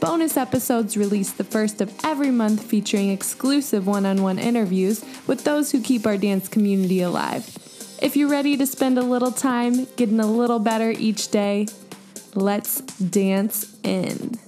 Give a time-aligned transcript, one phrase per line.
[0.00, 5.42] Bonus episodes released the first of every month featuring exclusive one on one interviews with
[5.44, 7.44] those who keep our dance community alive.
[8.00, 11.66] If you're ready to spend a little time getting a little better each day,
[12.34, 14.38] let's dance in.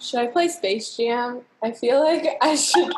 [0.00, 1.40] Should I play Space Jam?
[1.62, 2.92] I feel like I should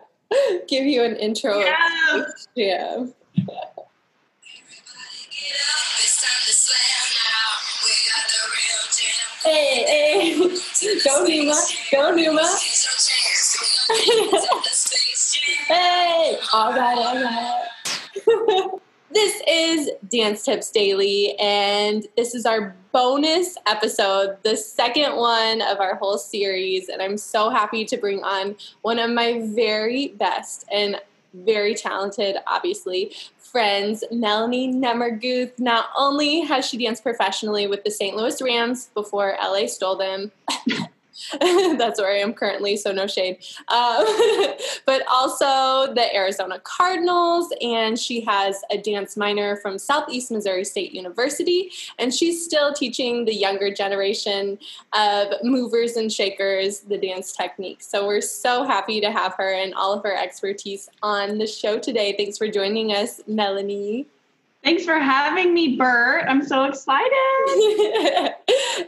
[0.68, 2.18] give you an intro Yeah.
[2.18, 3.14] of Space Jam.
[9.44, 10.38] Hey, hey,
[11.04, 11.60] go Numa,
[11.90, 12.48] go Numa.
[15.66, 18.80] Hey, all right, all right.
[19.10, 25.80] this is Dance Tips Daily, and this is our bonus episode, the second one of
[25.80, 26.88] our whole series.
[26.88, 31.00] And I'm so happy to bring on one of my very best and
[31.34, 33.12] very talented, obviously,
[33.52, 35.58] friends, Melanie Nemerguth.
[35.58, 38.16] Not only has she danced professionally with the St.
[38.16, 40.32] Louis Rams before LA stole them.
[41.40, 43.38] That's where I am currently, so no shade.
[43.68, 44.04] Um,
[44.86, 50.92] but also the Arizona Cardinals, and she has a dance minor from Southeast Missouri State
[50.92, 54.58] University, and she's still teaching the younger generation
[54.92, 57.82] of movers and shakers the dance technique.
[57.82, 61.78] So we're so happy to have her and all of her expertise on the show
[61.78, 62.14] today.
[62.16, 64.06] Thanks for joining us, Melanie.
[64.62, 66.24] Thanks for having me, Bert.
[66.28, 67.10] I'm so excited.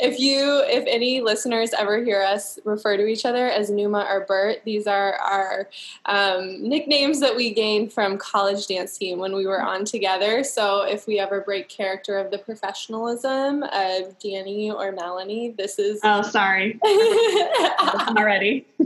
[0.01, 4.25] if you if any listeners ever hear us refer to each other as numa or
[4.27, 5.69] bert these are our
[6.07, 10.83] um, nicknames that we gained from college dance team when we were on together so
[10.83, 16.23] if we ever break character of the professionalism of danny or melanie this is Oh,
[16.23, 16.79] sorry.
[16.85, 18.67] I'm already.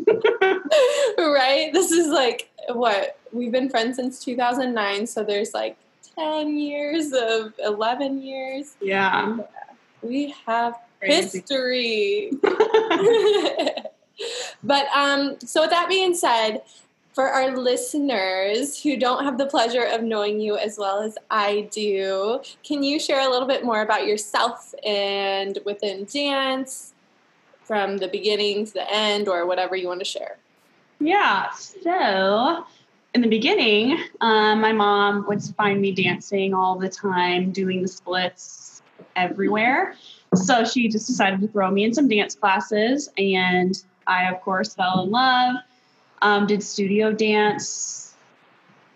[1.18, 5.76] right this is like what we've been friends since 2009 so there's like
[6.18, 9.38] 10 years of 11 years Yeah.
[10.02, 11.38] we have Crazy.
[11.38, 12.30] history.
[14.64, 16.62] but um, so with that being said,
[17.12, 21.68] for our listeners who don't have the pleasure of knowing you as well as I
[21.72, 26.94] do, can you share a little bit more about yourself and within dance
[27.64, 30.36] from the beginning to the end or whatever you want to share?
[31.00, 31.50] Yeah.
[31.52, 32.64] So,
[33.14, 37.88] in the beginning, um, my mom would find me dancing all the time, doing the
[37.88, 38.82] splits
[39.16, 39.94] everywhere.
[40.34, 43.74] So she just decided to throw me in some dance classes, and
[44.06, 45.56] I, of course, fell in love.
[46.20, 48.14] Um, did studio dance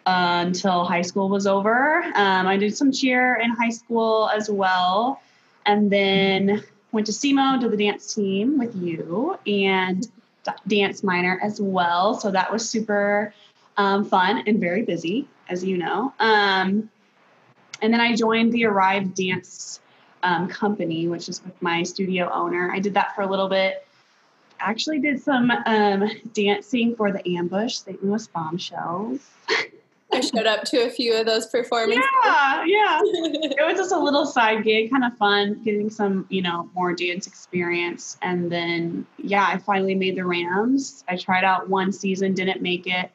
[0.06, 2.02] uh, until high school was over.
[2.14, 5.22] Um, I did some cheer in high school as well,
[5.64, 10.06] and then went to SEMO, did the dance team with you, and
[10.66, 12.14] dance minor as well.
[12.14, 13.32] So that was super
[13.76, 16.12] um, fun and very busy, as you know.
[16.18, 16.90] Um,
[17.80, 19.80] and then I joined the Arrive Dance
[20.22, 22.70] um, Company, which is with my studio owner.
[22.72, 23.86] I did that for a little bit.
[24.60, 28.04] Actually, did some um, dancing for the Ambush St.
[28.04, 29.20] Louis Bombshells.
[30.12, 32.04] I showed up to a few of those performances.
[32.24, 33.00] Yeah, yeah.
[33.02, 36.92] It was just a little side gig, kind of fun, getting some, you know, more
[36.92, 38.18] dance experience.
[38.20, 41.02] And then, yeah, I finally made the Rams.
[41.08, 43.10] I tried out one season, didn't make it.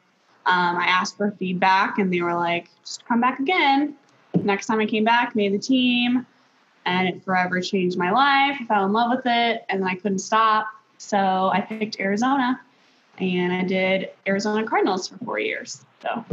[0.48, 3.94] Um, I asked for feedback, and they were like, just come back again.
[4.34, 6.26] Next time I came back, made the team,
[6.86, 8.56] and it forever changed my life.
[8.58, 10.66] I fell in love with it, and then I couldn't stop.
[10.96, 12.58] So I picked Arizona,
[13.18, 15.84] and I did Arizona Cardinals for four years.
[16.00, 16.24] So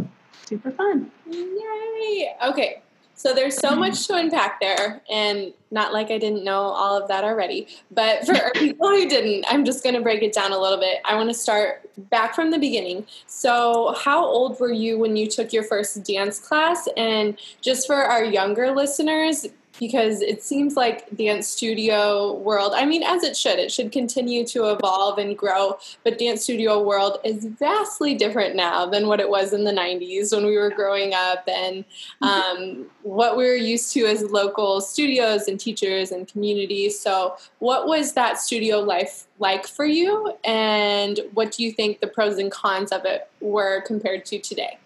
[0.45, 1.11] super fun.
[1.29, 2.35] Yay!
[2.45, 2.81] Okay,
[3.15, 4.13] so there's so much mm-hmm.
[4.13, 7.67] to unpack there, and not like I didn't know all of that already.
[7.89, 10.99] But for people who didn't, I'm just going to break it down a little bit.
[11.05, 13.07] I want to start back from the beginning.
[13.25, 16.87] So, how old were you when you took your first dance class?
[16.97, 19.47] And just for our younger listeners,
[19.79, 24.45] because it seems like dance studio world i mean as it should it should continue
[24.45, 29.29] to evolve and grow but dance studio world is vastly different now than what it
[29.29, 31.85] was in the 90s when we were growing up and
[32.21, 37.87] um, what we were used to as local studios and teachers and communities so what
[37.87, 40.33] was that studio life like for you?
[40.43, 44.77] And what do you think the pros and cons of it were compared to today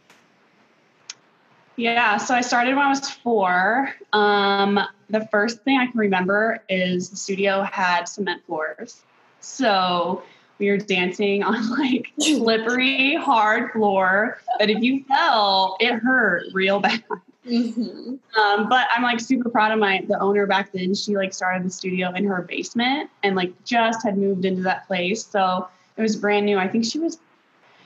[1.80, 3.94] Yeah, so I started when I was four.
[4.12, 9.02] Um, the first thing I can remember is the studio had cement floors.
[9.40, 10.22] So
[10.58, 16.82] we were dancing on like slippery, hard floor that if you fell, it hurt real
[16.82, 17.02] bad.
[17.48, 18.16] Mm-hmm.
[18.38, 20.94] Um, but I'm like super proud of my the owner back then.
[20.94, 24.86] She like started the studio in her basement and like just had moved into that
[24.86, 25.26] place.
[25.26, 26.58] So it was brand new.
[26.58, 27.20] I think she was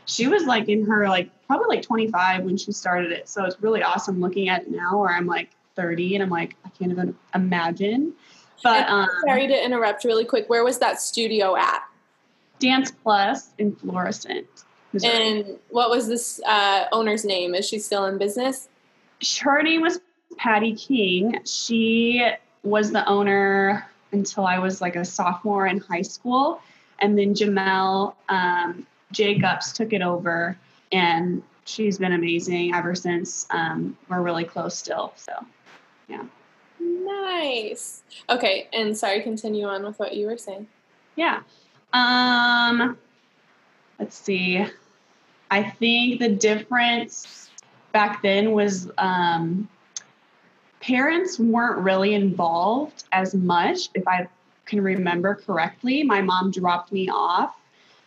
[0.05, 3.29] she was like in her like probably like 25 when she started it.
[3.29, 6.55] So it's really awesome looking at it now where I'm like 30 and I'm like,
[6.65, 8.13] I can't even imagine.
[8.63, 10.49] But um, sorry to interrupt really quick.
[10.49, 11.83] Where was that studio at?
[12.59, 14.47] Dance Plus in Florissant.
[14.93, 15.11] Missouri.
[15.11, 17.55] And what was this uh, owner's name?
[17.55, 18.69] Is she still in business?
[19.41, 19.99] Her name was
[20.37, 21.41] Patty King.
[21.45, 22.25] She
[22.63, 26.61] was the owner until I was like a sophomore in high school.
[26.99, 30.57] And then Jamel um, Jacobs took it over
[30.91, 33.47] and she's been amazing ever since.
[33.49, 35.13] Um, we're really close still.
[35.15, 35.33] So,
[36.09, 36.23] yeah.
[36.79, 38.03] Nice.
[38.29, 40.67] Okay, and sorry, continue on with what you were saying.
[41.15, 41.41] Yeah.
[41.93, 42.97] Um,
[43.99, 44.65] let's see.
[45.51, 47.49] I think the difference
[47.91, 49.69] back then was um,
[50.81, 53.89] parents weren't really involved as much.
[53.93, 54.27] If I
[54.65, 57.55] can remember correctly, my mom dropped me off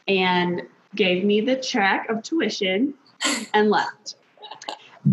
[0.09, 0.63] and
[0.95, 2.95] gave me the check of tuition
[3.55, 4.17] and left.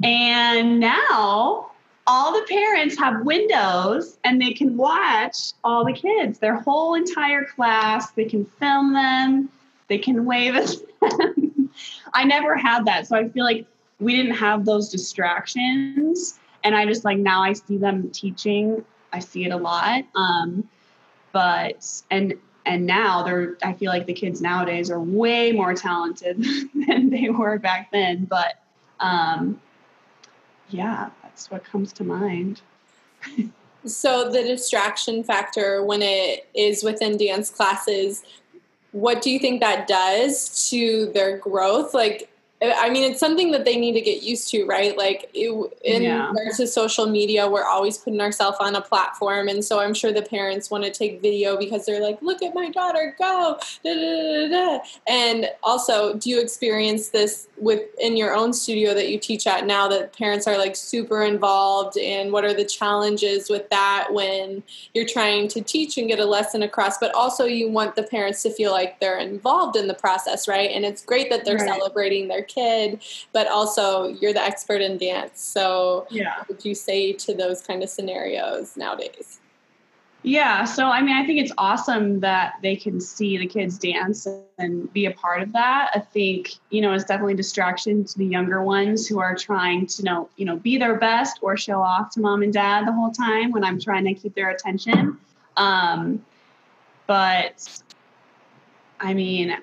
[0.04, 1.72] And now
[2.06, 7.46] all the parents have windows and they can watch all the kids, their whole entire
[7.46, 8.12] class.
[8.12, 9.50] They can film them,
[9.88, 11.70] they can wave at them.
[12.14, 13.08] I never had that.
[13.08, 13.66] So I feel like
[14.00, 16.40] we didn't have those distractions.
[16.64, 20.04] And I just like now I see them teaching, I see it a lot.
[20.16, 20.68] Um,
[21.32, 26.44] but, and, and now they're, I feel like the kids nowadays are way more talented
[26.88, 28.26] than they were back then.
[28.26, 28.56] But,
[29.00, 29.60] um,
[30.70, 32.62] yeah, that's what comes to mind.
[33.86, 38.24] so the distraction factor when it is within dance classes,
[38.92, 41.94] what do you think that does to their growth?
[41.94, 42.30] Like
[42.64, 44.98] I mean, it's something that they need to get used to, right?
[44.98, 46.30] Like it, in yeah.
[46.30, 50.14] regards to social media, we're always putting ourselves on a platform, and so I'm sure
[50.14, 53.94] the parents want to take video because they're like, "Look at my daughter go!" Da,
[53.94, 59.20] da, da, and also, do you experience this with in your own studio that you
[59.20, 59.88] teach at now?
[59.88, 64.64] That parents are like super involved, and what are the challenges with that when
[64.94, 66.98] you're trying to teach and get a lesson across?
[66.98, 70.70] But also, you want the parents to feel like they're involved in the process, right?
[70.72, 71.68] And it's great that they're right.
[71.68, 73.02] celebrating their kid,
[73.32, 75.42] but also you're the expert in dance.
[75.42, 76.40] So, yeah.
[76.40, 79.40] what would you say to those kind of scenarios nowadays?
[80.26, 84.26] Yeah, so I mean, I think it's awesome that they can see the kids dance
[84.58, 85.92] and be a part of that.
[85.94, 89.86] I think you know it's definitely a distraction to the younger ones who are trying
[89.88, 92.88] to you know you know be their best or show off to mom and dad
[92.88, 95.18] the whole time when I'm trying to keep their attention.
[95.58, 96.24] Um,
[97.06, 97.84] but
[99.02, 99.58] I mean,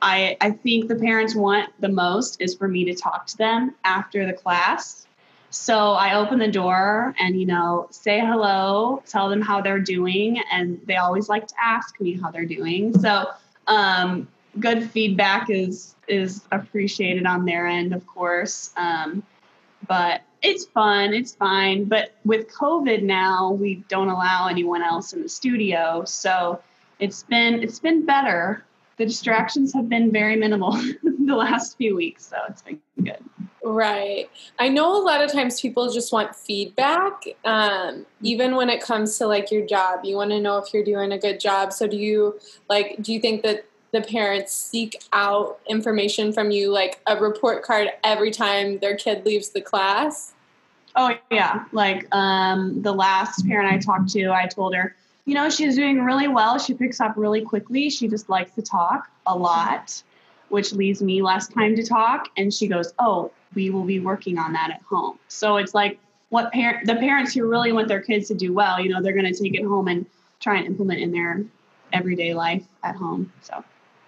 [0.00, 3.74] I, I think the parents want the most is for me to talk to them
[3.84, 5.06] after the class.
[5.50, 10.42] So I open the door and, you know, say hello, tell them how they're doing.
[10.52, 12.98] And they always like to ask me how they're doing.
[12.98, 13.30] So
[13.66, 14.28] um,
[14.60, 18.72] good feedback is, is appreciated on their end, of course.
[18.76, 19.22] Um,
[19.86, 21.84] but it's fun, it's fine.
[21.84, 26.04] But with COVID now, we don't allow anyone else in the studio.
[26.04, 26.60] So
[26.98, 28.64] it's been, it's been better
[28.98, 30.72] the distractions have been very minimal
[31.02, 33.18] the last few weeks, so it's been good.
[33.64, 34.30] Right.
[34.58, 39.18] I know a lot of times people just want feedback, um, even when it comes
[39.18, 40.00] to like your job.
[40.04, 41.72] You want to know if you're doing a good job.
[41.72, 43.02] So do you like?
[43.02, 47.88] Do you think that the parents seek out information from you, like a report card
[48.04, 50.34] every time their kid leaves the class?
[50.96, 51.64] Oh yeah.
[51.72, 54.94] Like um, the last parent I talked to, I told her
[55.28, 56.58] you know, she's doing really well.
[56.58, 57.90] She picks up really quickly.
[57.90, 60.02] She just likes to talk a lot,
[60.48, 62.30] which leaves me less time to talk.
[62.38, 65.18] And she goes, Oh, we will be working on that at home.
[65.28, 65.98] So it's like
[66.30, 69.12] what parent the parents who really want their kids to do well, you know, they're
[69.12, 70.06] gonna take it home and
[70.40, 71.44] try and implement in their
[71.92, 73.30] everyday life at home.
[73.42, 73.62] So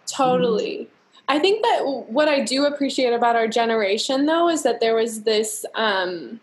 [0.07, 0.89] totally.
[1.29, 5.25] I think that what I do appreciate about our generation though is that there was
[5.25, 6.41] this um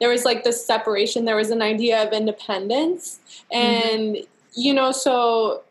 [0.00, 3.20] there was like this separation there was an idea of independence
[3.52, 4.60] and mm-hmm.
[4.60, 5.62] you know so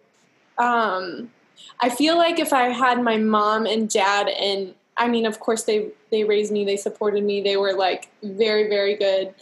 [0.57, 1.31] um
[1.79, 5.63] i feel like if i had my mom and dad and i mean of course
[5.63, 9.33] they they raised me they supported me they were like very very good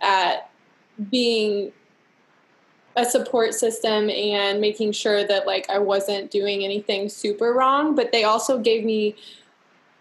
[0.00, 0.50] at
[1.10, 1.72] being
[2.96, 8.12] a support system and making sure that like I wasn't doing anything super wrong but
[8.12, 9.16] they also gave me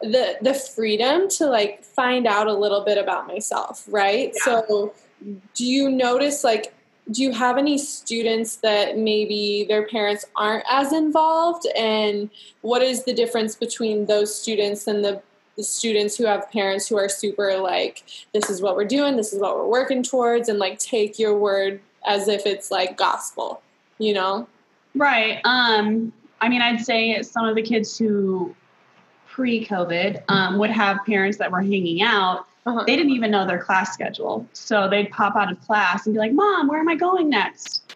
[0.02, 4.34] the the freedom to like find out a little bit about myself, right?
[4.36, 4.44] Yeah.
[4.44, 4.94] So
[5.54, 6.74] do you notice like
[7.10, 12.30] do you have any students that maybe their parents aren't as involved and
[12.62, 15.22] what is the difference between those students and the,
[15.58, 18.04] the students who have parents who are super like
[18.34, 21.38] this is what we're doing this is what we're working towards and like take your
[21.38, 23.62] word as if it's like gospel
[23.98, 24.48] you know
[24.96, 25.40] Right.
[25.46, 28.56] Um, I mean, I'd say some of the kids who
[29.32, 32.46] pre-COVID um, would have parents that were hanging out.
[32.66, 32.84] uh-huh.
[32.86, 36.20] They didn't even know their class schedule, so they'd pop out of class and be
[36.20, 37.96] like, "Mom, where am I going next?"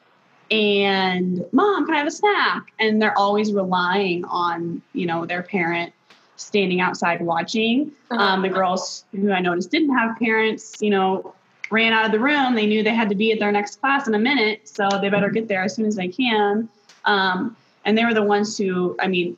[0.49, 5.43] And "Mom, can I have a snack?" And they're always relying on you know their
[5.43, 5.93] parent
[6.37, 7.91] standing outside watching.
[8.11, 11.33] Um, the girls who I noticed didn't have parents, you know,
[11.71, 12.55] ran out of the room.
[12.55, 15.09] They knew they had to be at their next class in a minute, so they
[15.09, 16.69] better get there as soon as they can.
[17.05, 19.37] Um, and they were the ones who, I mean,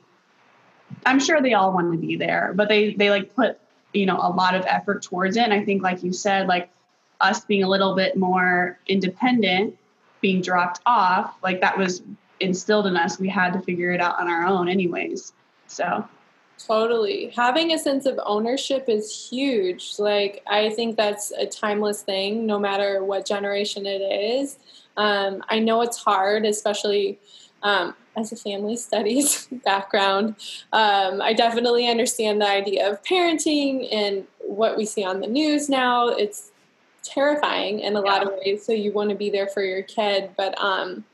[1.06, 3.58] I'm sure they all want to be there, but they they like put
[3.92, 5.42] you know a lot of effort towards it.
[5.42, 6.70] And I think, like you said, like
[7.20, 9.76] us being a little bit more independent,
[10.20, 12.02] being dropped off, like that was
[12.40, 13.18] instilled in us.
[13.18, 15.32] We had to figure it out on our own, anyways.
[15.66, 16.08] So
[16.58, 17.32] Totally.
[17.36, 19.98] Having a sense of ownership is huge.
[19.98, 24.58] Like, I think that's a timeless thing, no matter what generation it is.
[24.96, 27.20] Um, I know it's hard, especially
[27.62, 30.36] um, as a family studies background.
[30.72, 35.68] Um, I definitely understand the idea of parenting and what we see on the news
[35.68, 36.08] now.
[36.08, 36.50] It's
[37.02, 38.64] terrifying in a lot of ways.
[38.64, 40.30] So, you want to be there for your kid.
[40.36, 41.04] But, um,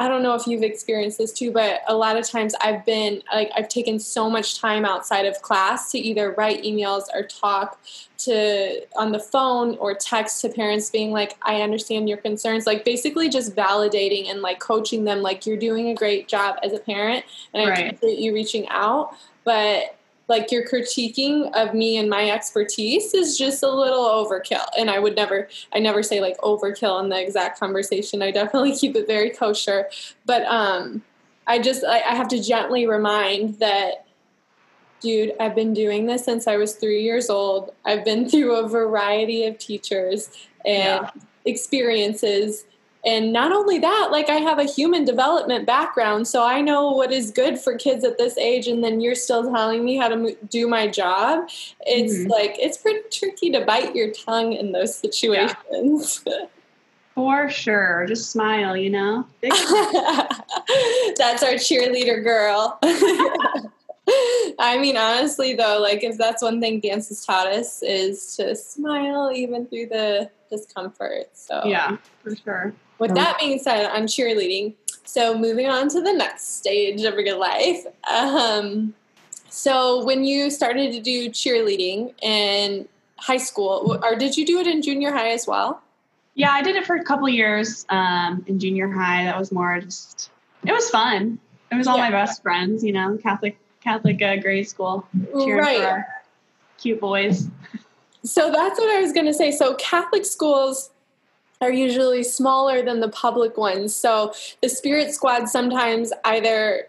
[0.00, 3.22] I don't know if you've experienced this too, but a lot of times I've been
[3.30, 7.78] like I've taken so much time outside of class to either write emails or talk
[8.20, 12.82] to on the phone or text to parents being like I understand your concerns like
[12.82, 16.78] basically just validating and like coaching them like you're doing a great job as a
[16.78, 17.94] parent and I Right.
[17.94, 19.14] appreciate you reaching out
[19.44, 19.96] but
[20.30, 24.64] like your critiquing of me and my expertise is just a little overkill.
[24.78, 28.22] And i would never i never say like overkill in the exact conversation.
[28.22, 29.90] I definitely keep it very kosher.
[30.24, 31.02] But um
[31.46, 34.06] i just i, I have to gently remind that
[35.00, 37.74] dude i've been doing this since i was three years old.
[37.84, 40.30] I've been through a variety of teachers
[40.64, 41.10] and Yeah.
[41.44, 42.64] experiences
[43.04, 47.10] and not only that like i have a human development background so i know what
[47.10, 50.36] is good for kids at this age and then you're still telling me how to
[50.50, 51.48] do my job.
[51.86, 52.28] It's Mhm.
[52.28, 56.22] like it's pretty tricky to bite your tongue in those situations.
[57.14, 59.26] For sure, just smile, you know.
[59.42, 62.78] That's our cheerleader girl.
[64.58, 68.56] I mean honestly though like if that's one thing dance has taught us is to
[68.56, 72.74] smile even through the discomfort so Yeah, for sure.
[72.98, 77.38] With that being said, on cheerleading, so moving on to the next stage of your
[77.38, 77.86] life.
[78.10, 78.94] Um,
[79.48, 84.66] so when you started to do cheerleading in high school, or did you do it
[84.66, 85.82] in junior high as well?
[86.34, 89.24] Yeah, I did it for a couple years um, in junior high.
[89.24, 90.30] That was more just,
[90.66, 91.38] it was fun.
[91.72, 95.78] It was all my best friends, you know, Catholic Catholic uh, grade school, cheering Right.
[95.78, 96.06] for our
[96.76, 97.48] cute boys.
[98.22, 99.50] So that's what I was going to say.
[99.50, 100.90] So Catholic schools
[101.60, 103.94] are usually smaller than the public ones.
[103.94, 106.86] So the spirit squads sometimes either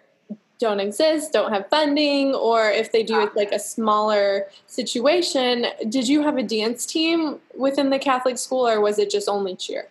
[0.59, 5.65] don't exist, don't have funding, or if they do, it's like a smaller situation.
[5.89, 9.55] Did you have a dance team within the Catholic school, or was it just only
[9.55, 9.87] cheer?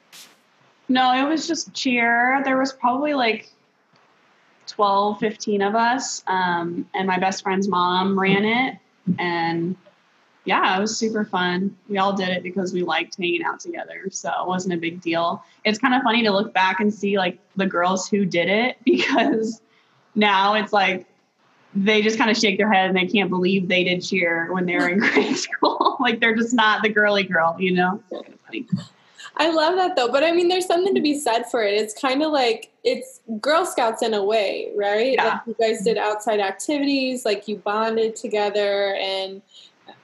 [0.88, 2.40] No, it was just cheer.
[2.44, 3.52] There was probably like
[4.68, 6.22] 12, 15 of us.
[6.26, 8.78] Um, and my best friend's mom ran it.
[9.18, 9.76] And
[10.44, 11.76] yeah, it was super fun.
[11.88, 14.08] We all did it because we liked hanging out together.
[14.10, 15.44] So it wasn't a big deal.
[15.64, 18.78] It's kind of funny to look back and see like the girls who did it
[18.84, 19.60] because
[20.14, 21.06] now it's like
[21.74, 24.66] they just kind of shake their head and they can't believe they did cheer when
[24.66, 25.96] they were in grade school.
[26.00, 28.02] like they're just not the girly girl, you know?
[28.10, 28.66] Kind of funny.
[29.36, 31.74] I love that though, but I mean, there's something to be said for it.
[31.74, 35.14] It's kind of like it's Girl Scouts in a way, right?
[35.14, 35.24] Yeah.
[35.24, 39.40] Like you guys did outside activities, like you bonded together, and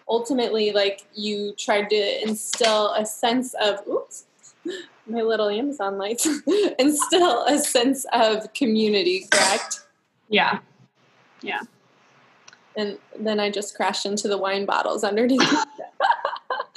[0.08, 4.24] ultimately, like you tried to instill a sense of oops,
[5.06, 6.26] my little Amazon lights,
[6.78, 9.82] instill a sense of community, correct?
[10.28, 10.58] Yeah.
[11.42, 11.60] Yeah
[12.78, 15.40] and then I just crashed into the wine bottles underneath.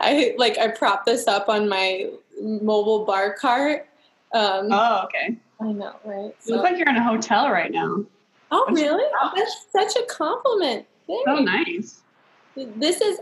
[0.00, 2.08] I like I propped this up on my
[2.40, 3.86] mobile bar cart.
[4.32, 5.36] Um, Oh, okay.
[5.60, 6.26] I know, right?
[6.26, 8.04] You So- look like you're in a hotel right now.
[8.52, 9.04] oh, really?
[9.34, 10.86] That's such a compliment.
[11.08, 11.50] Oh, Thanks.
[11.50, 12.00] nice.
[12.56, 13.20] This is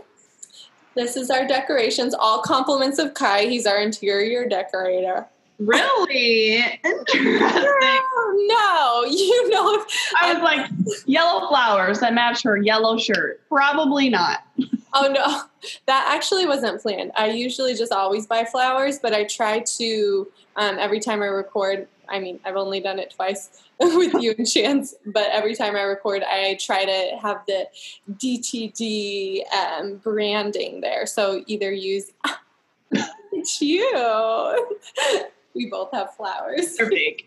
[0.95, 2.13] this is our decorations.
[2.13, 3.45] All compliments of Kai.
[3.45, 5.27] He's our interior decorator.
[5.59, 7.39] Really interesting.
[8.35, 9.85] No, you know
[10.19, 10.69] I was like,
[11.05, 13.41] yellow flowers that match her yellow shirt.
[13.47, 14.39] Probably not.
[14.95, 15.41] Oh no,
[15.87, 17.13] that actually wasn't planned.
[17.15, 21.87] I usually just always buy flowers, but I try to um, every time I record.
[22.09, 25.81] I mean, I've only done it twice with you and Chance, but every time I
[25.81, 27.67] record, I try to have the
[28.11, 31.05] DTD um, branding there.
[31.05, 32.11] So either use
[33.31, 34.75] it's you.
[35.55, 36.75] We both have flowers.
[36.77, 37.25] They're big.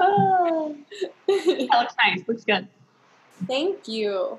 [0.00, 0.74] oh,
[1.28, 2.26] that looks nice.
[2.26, 2.66] Looks good.
[3.46, 4.38] Thank you.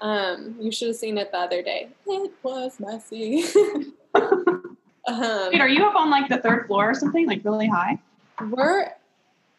[0.00, 1.90] Um, you should have seen it the other day.
[2.06, 3.44] It was messy.
[4.14, 7.26] um, Wait, are you up on like the third floor or something?
[7.26, 7.98] Like really high?
[8.50, 8.92] We're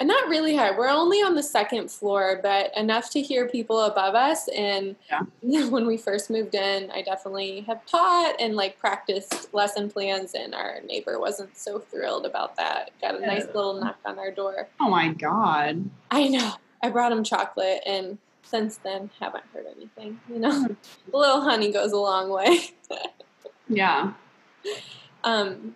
[0.03, 0.75] not really high.
[0.75, 4.47] We're only on the second floor, but enough to hear people above us.
[4.49, 4.95] And
[5.41, 10.55] when we first moved in, I definitely have taught and like practiced lesson plans, and
[10.55, 12.91] our neighbor wasn't so thrilled about that.
[13.01, 14.67] Got a nice little knock on our door.
[14.79, 15.89] Oh my god.
[16.09, 16.53] I know.
[16.83, 20.19] I brought him chocolate, and since then haven't heard anything.
[20.29, 20.67] You know,
[21.13, 22.71] a little honey goes a long way.
[23.67, 24.13] Yeah.
[25.23, 25.75] Um,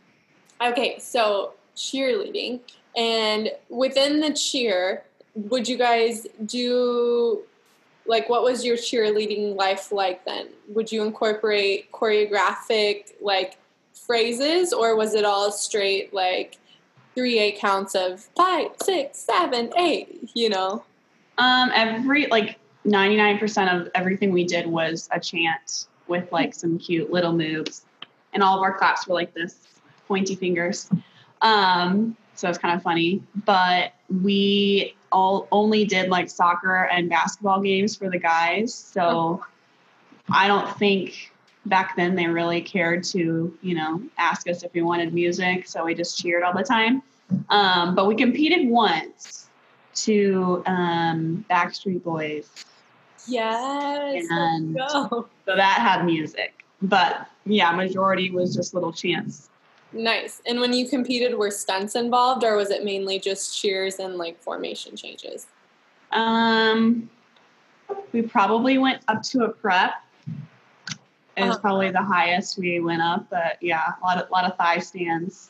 [0.60, 2.62] okay, so cheerleading,
[2.96, 5.04] and within the cheer,
[5.36, 7.42] would you guys do
[8.06, 10.48] like what was your cheerleading life like then?
[10.70, 13.58] Would you incorporate choreographic like
[13.94, 16.58] phrases, or was it all straight like
[17.16, 20.30] three eight counts of five, six, seven, eight?
[20.34, 20.84] You know.
[21.38, 26.54] Um, every like ninety nine percent of everything we did was a chant with like
[26.54, 27.86] some cute little moves,
[28.34, 29.58] and all of our claps were like this,
[30.08, 30.90] pointy fingers.
[31.42, 37.62] Um, so it's kind of funny, but we all only did like soccer and basketball
[37.62, 38.74] games for the guys.
[38.74, 39.44] So
[40.30, 41.32] I don't think
[41.66, 45.68] back then they really cared to, you know, ask us if we wanted music.
[45.68, 47.02] So we just cheered all the time.
[47.50, 49.50] Um, but we competed once
[49.96, 52.50] to um, Backstreet Boys.
[53.28, 54.28] Yes.
[54.30, 54.78] And-.
[54.90, 56.66] So that had music.
[56.82, 59.50] But yeah, majority was just little chants.
[59.96, 60.42] Nice.
[60.46, 64.40] And when you competed, were stunts involved, or was it mainly just cheers and like
[64.42, 65.48] formation changes?
[66.12, 67.10] Um,
[68.12, 69.94] we probably went up to a prep.
[71.38, 71.60] It was Uh-huh.
[71.60, 75.50] probably the highest we went up, but yeah, a lot of lot of thigh stands.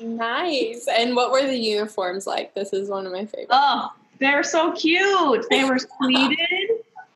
[0.00, 0.86] nice.
[0.88, 2.54] And what were the uniforms like?
[2.54, 3.48] This is one of my favorites.
[3.50, 5.46] Oh, they're so cute.
[5.50, 6.38] They were pleated.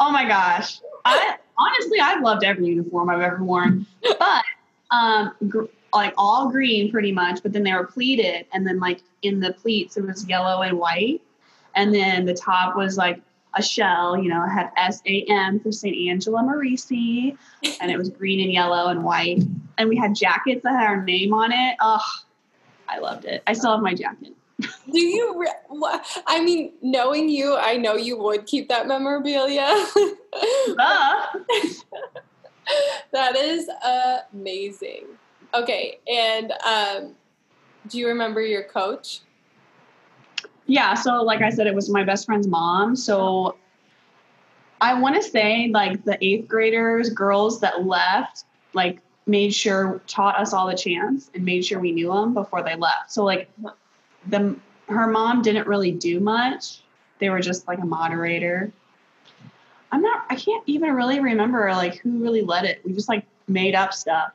[0.00, 0.80] Oh my gosh.
[1.04, 3.86] I honestly I've loved every uniform I've ever worn,
[4.18, 4.44] but
[4.90, 7.42] um, gr- like all green pretty much.
[7.42, 10.78] But then they were pleated, and then like in the pleats it was yellow and
[10.78, 11.22] white,
[11.74, 13.20] and then the top was like
[13.54, 14.18] a shell.
[14.18, 17.36] You know, it had S A M for Saint Angela Merici,
[17.80, 19.42] and it was green and yellow and white.
[19.78, 21.76] And we had jackets that had our name on it.
[21.80, 22.04] Oh,
[22.88, 23.42] I loved it.
[23.46, 24.34] I still have my jacket.
[24.60, 25.40] Do you?
[25.40, 29.68] Re- I mean, knowing you, I know you would keep that memorabilia.
[33.12, 33.68] That is
[34.32, 35.04] amazing.
[35.54, 37.14] Okay, and um,
[37.88, 39.20] do you remember your coach?
[40.66, 42.96] Yeah, so like I said, it was my best friend's mom.
[42.96, 43.56] So
[44.80, 50.38] I want to say like the eighth graders, girls that left, like made sure taught
[50.38, 53.12] us all the chants and made sure we knew them before they left.
[53.12, 53.50] So like
[54.26, 54.56] the
[54.88, 56.82] her mom didn't really do much.
[57.18, 58.72] They were just like a moderator.
[59.92, 60.24] I'm not.
[60.28, 62.84] I can't even really remember like who really led it.
[62.84, 64.32] We just like made up stuff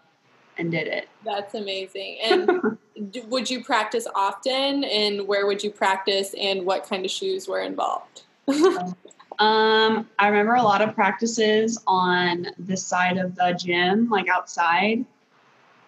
[0.60, 1.08] and did it.
[1.26, 2.20] That's amazing.
[2.24, 2.78] And
[3.28, 4.84] would you practice often?
[4.84, 6.36] And where would you practice?
[6.40, 8.24] And what kind of shoes were involved?
[9.40, 15.06] Um, I remember a lot of practices on this side of the gym, like outside,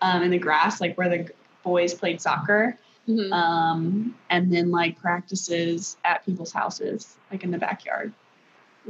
[0.01, 1.29] um, in the grass, like where the
[1.61, 2.77] boys played soccer.
[3.09, 3.31] Mhm.
[3.33, 8.13] Um, and then like practices at people's houses, like in the backyard.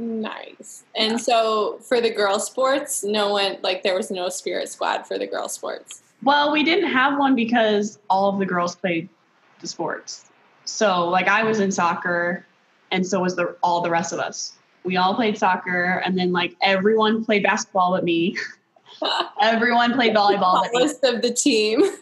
[0.02, 0.82] Nice.
[0.96, 1.16] And Yeah.
[1.18, 5.26] so for the girl sports, no one like there was no spirit squad for the
[5.26, 6.02] girl sports.
[6.22, 9.08] Well, we didn't have one because all of the girls played
[9.60, 10.24] the sports.
[10.64, 12.44] So like I was in soccer,
[12.90, 14.52] and so was the all the rest of us.
[14.84, 18.36] We all played soccer, and then like everyone played basketball but me.
[19.40, 20.80] everyone played volleyball but me.
[20.80, 21.82] List of the team.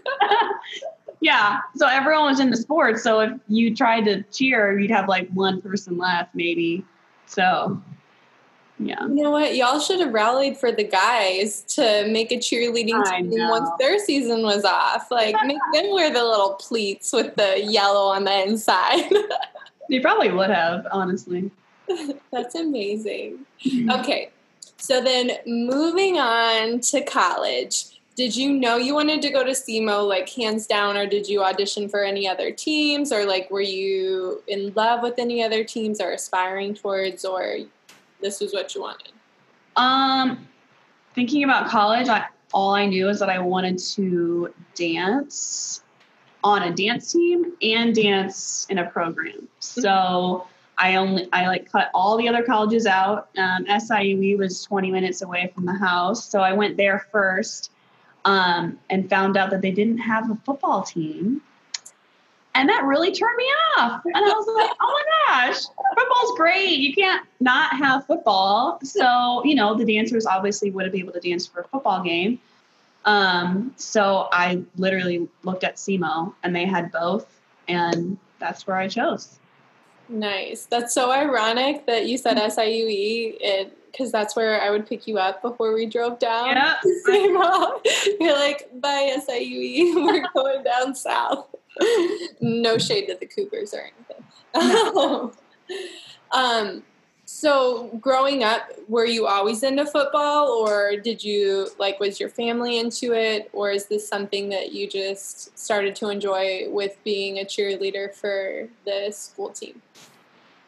[1.23, 1.59] Yeah.
[1.77, 3.03] So everyone was in the sports.
[3.03, 6.83] So if you tried to cheer, you'd have like one person left, maybe.
[7.31, 7.81] So,
[8.81, 9.07] yeah.
[9.07, 9.55] You know what?
[9.55, 14.43] Y'all should have rallied for the guys to make a cheerleading team once their season
[14.43, 15.11] was off.
[15.11, 19.11] Like make them wear the little pleats with the yellow on the inside.
[19.90, 21.51] They probably would have, honestly.
[22.33, 23.40] That's amazing.
[23.64, 23.90] Mm-hmm.
[23.90, 24.31] Okay.
[24.77, 30.07] So then moving on to college, did you know you wanted to go to SEMO
[30.07, 34.43] like hands down, or did you audition for any other teams, or like were you
[34.47, 37.57] in love with any other teams or aspiring towards, or
[38.21, 39.13] this was what you wanted?
[39.75, 40.47] Um,
[41.15, 45.83] thinking about college, I all I knew is that I wanted to dance
[46.45, 49.49] on a dance team and dance in a program.
[49.61, 53.31] So I only I like cut all the other colleges out.
[53.39, 57.71] Um, SIUE was 20 minutes away from the house, so I went there first
[58.25, 61.43] um, and found out that they didn't have a football team.
[62.55, 63.45] And that really turned me
[63.79, 64.03] off.
[64.05, 65.63] And I was like, oh my gosh,
[65.97, 66.79] football's great.
[66.79, 68.81] You can't not have football.
[68.83, 72.41] So, you know, the dancers obviously wouldn't be able to dance for a football game.
[73.05, 77.41] Um, so I literally looked at SEMO and they had both.
[77.69, 79.39] And that's where I chose.
[80.11, 80.66] Nice.
[80.66, 85.40] That's so ironic that you said SIUE because that's where I would pick you up
[85.40, 86.49] before we drove down.
[86.49, 86.77] Yeah.
[88.20, 91.46] You're like, bye SIUE, we're going down south.
[92.40, 93.88] no shade to the Cougars or
[94.55, 95.33] anything.
[96.33, 96.83] um,
[97.31, 102.81] so growing up, were you always into football or did you like was your family
[102.81, 107.45] into it or is this something that you just started to enjoy with being a
[107.45, 109.81] cheerleader for the school team?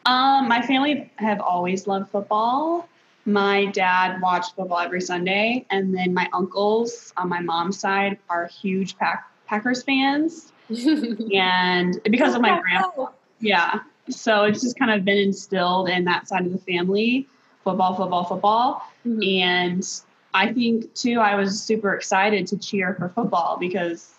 [0.05, 2.87] Um, my family have always loved football.
[3.25, 8.47] My dad watched football every Sunday, and then my uncles on my mom's side are
[8.47, 10.53] huge Pack- Packers fans.
[10.69, 13.07] and because of my grandpa,
[13.39, 13.81] yeah.
[14.09, 17.27] So it's just kind of been instilled in that side of the family
[17.63, 18.83] football, football, football.
[19.07, 19.23] Mm-hmm.
[19.23, 20.01] And
[20.33, 24.13] I think too, I was super excited to cheer for football because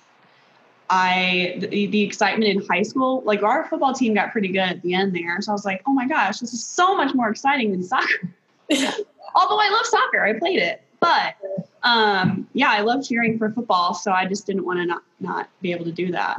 [0.90, 4.82] I the, the, excitement in high school, like our football team got pretty good at
[4.82, 5.40] the end there.
[5.40, 8.30] So I was like, oh my gosh, this is so much more exciting than soccer.
[8.70, 10.82] Although I love soccer, I played it.
[11.00, 11.34] But
[11.82, 15.48] um, yeah, I love cheering for football, so I just didn't want to not not
[15.60, 16.38] be able to do that.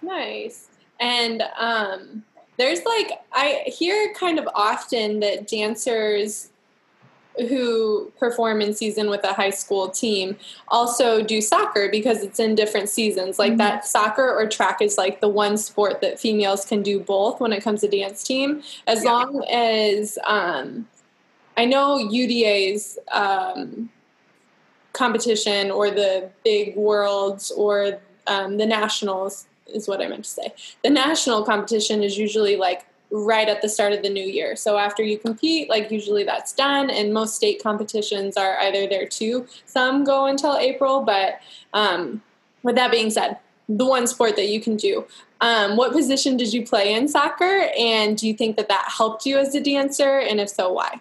[0.00, 0.68] Nice.
[1.02, 2.22] And um,
[2.58, 6.48] there's like I hear kind of often that dancers
[7.48, 10.36] who perform in season with a high school team
[10.68, 13.38] also do soccer because it's in different seasons.
[13.38, 13.58] Like mm-hmm.
[13.58, 17.52] that soccer or track is like the one sport that females can do both when
[17.52, 18.62] it comes to dance team.
[18.86, 19.10] As yeah.
[19.10, 20.86] long as um,
[21.56, 23.90] I know UDA's um,
[24.92, 30.54] competition or the big worlds or um, the nationals is what I meant to say.
[30.82, 34.56] The national competition is usually like right at the start of the new year.
[34.56, 39.06] So after you compete, like usually that's done, and most state competitions are either there
[39.06, 39.46] too.
[39.66, 41.40] Some go until April, but
[41.74, 42.22] um,
[42.62, 45.06] with that being said, the one sport that you can do.
[45.40, 49.26] Um, what position did you play in soccer, and do you think that that helped
[49.26, 51.00] you as a dancer, and if so, why?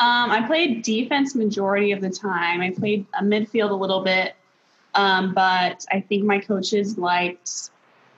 [0.00, 2.60] Um, I played defense majority of the time.
[2.60, 4.34] I played a midfield a little bit,
[4.94, 7.70] um, but I think my coaches liked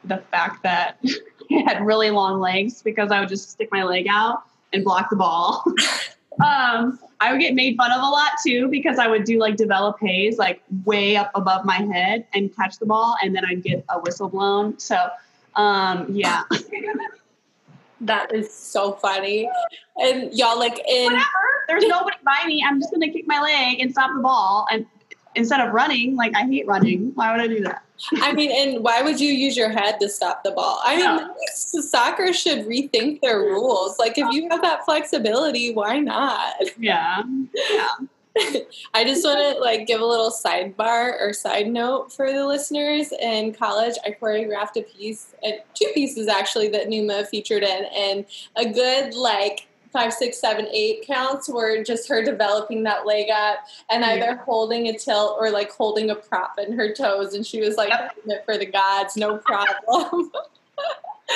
[0.05, 0.99] the fact that
[1.51, 5.11] I had really long legs because I would just stick my leg out and block
[5.11, 5.65] the ball.
[6.45, 9.57] um, I would get made fun of a lot too because I would do like
[9.57, 13.85] développés like way up above my head and catch the ball, and then I'd get
[13.89, 14.79] a whistle blown.
[14.79, 15.09] So,
[15.57, 16.43] um, yeah.
[18.01, 19.49] that is so funny.
[19.97, 21.25] And y'all like in Whatever.
[21.69, 22.65] there's nobody by me.
[22.67, 24.87] I'm just gonna kick my leg and stop the ball and
[25.35, 27.13] instead of running, like I hate running.
[27.15, 27.85] Why would I do that?
[28.15, 30.81] I mean, and why would you use your head to stop the ball?
[30.85, 31.35] I mean, no.
[31.81, 33.99] soccer should rethink their rules.
[33.99, 36.55] Like, if you have that flexibility, why not?
[36.79, 37.23] Yeah.
[37.71, 37.89] Yeah.
[38.95, 43.13] I just want to like give a little sidebar or side note for the listeners.
[43.21, 48.25] In college, I choreographed a piece, uh, two pieces actually that Numa featured in, and
[48.57, 53.59] a good like five, six, seven, eight counts were just her developing that leg up
[53.91, 54.45] and either yeah.
[54.45, 57.35] holding a tilt or like holding a prop in her toes.
[57.35, 58.17] And she was like, yep.
[58.27, 60.33] it for the gods, no problem.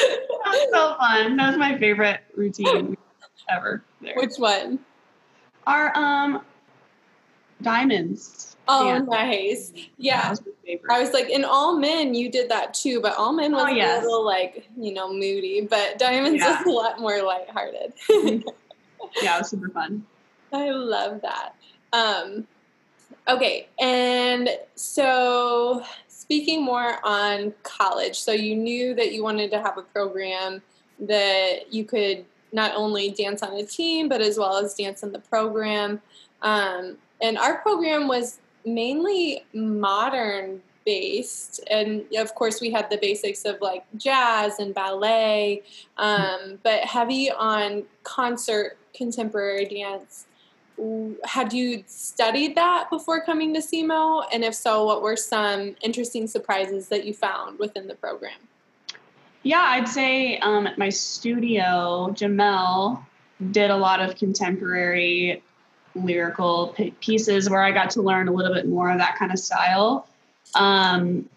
[0.45, 1.37] That's so fun.
[1.37, 2.97] That was my favorite routine
[3.49, 3.83] ever.
[4.01, 4.15] There.
[4.17, 4.79] Which one?
[5.67, 6.43] Our um
[7.63, 8.56] diamonds.
[8.69, 8.99] Oh, yeah.
[8.99, 9.73] nice.
[9.99, 10.35] Yeah.
[10.91, 13.75] I was like, in All Men, you did that too, but All Men was oh,
[13.75, 14.03] yes.
[14.03, 16.59] a little like, you know, moody, but Diamonds yeah.
[16.59, 17.93] was a lot more lighthearted.
[19.23, 20.05] yeah, it was super fun.
[20.53, 21.55] I love that.
[21.93, 22.47] Um,
[23.29, 29.79] okay, and so speaking more on college, so you knew that you wanted to have
[29.79, 30.63] a program
[30.99, 35.13] that you could not only dance on a team, but as well as dance in
[35.13, 36.01] the program.
[36.43, 43.45] Um, and our program was mainly modern based and of course we had the basics
[43.45, 45.63] of like jazz and ballet
[45.97, 50.27] um, but heavy on concert contemporary dance
[51.25, 54.27] had you studied that before coming to SEMO?
[54.33, 58.39] And if so, what were some interesting surprises that you found within the program?
[59.43, 63.05] Yeah, I'd say um, at my studio, Jamel
[63.51, 65.43] did a lot of contemporary
[66.05, 69.33] lyrical p- pieces where I got to learn a little bit more of that kind
[69.33, 70.09] of style.
[70.55, 71.29] Um,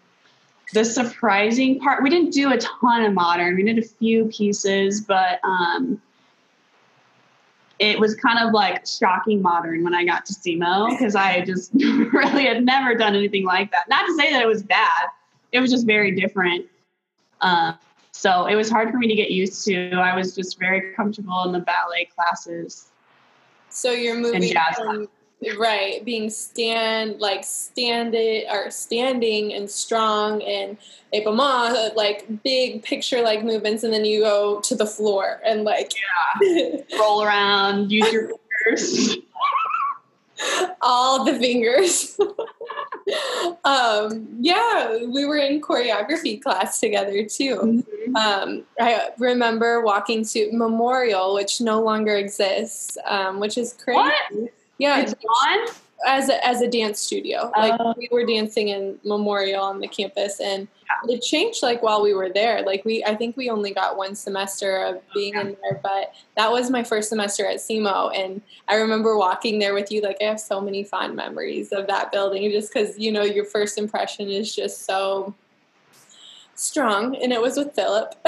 [0.72, 3.56] the surprising part, we didn't do a ton of modern.
[3.56, 6.00] We did a few pieces, but um,
[7.80, 11.72] it was kind of like shocking modern when I got to SEMO because I just
[11.74, 13.88] really had never done anything like that.
[13.88, 15.08] Not to say that it was bad,
[15.50, 16.66] it was just very different.
[17.40, 17.72] Uh,
[18.12, 19.92] so it was hard for me to get used to.
[19.92, 22.89] I was just very comfortable in the ballet classes.
[23.70, 25.08] So you're moving from
[25.58, 30.76] right being stand like standing or standing and strong and
[31.14, 35.92] épaulement like big picture like movements and then you go to the floor and like
[36.42, 36.76] yeah.
[36.98, 38.32] Roll around use your
[38.64, 39.16] fingers.
[40.82, 42.18] All the fingers
[43.64, 48.16] um yeah we were in choreography class together too mm-hmm.
[48.16, 54.50] um i remember walking to memorial which no longer exists um which is crazy what?
[54.80, 55.68] Yeah, it's gone
[56.06, 57.50] as a, as a dance studio.
[57.56, 61.14] Like uh, we were dancing in Memorial on the campus, and yeah.
[61.14, 62.62] it changed like while we were there.
[62.62, 66.50] Like we, I think we only got one semester of being in there, but that
[66.50, 70.00] was my first semester at SEMO, and I remember walking there with you.
[70.00, 73.44] Like I have so many fond memories of that building, just because you know your
[73.44, 75.34] first impression is just so
[76.60, 78.14] strong and it was with Philip.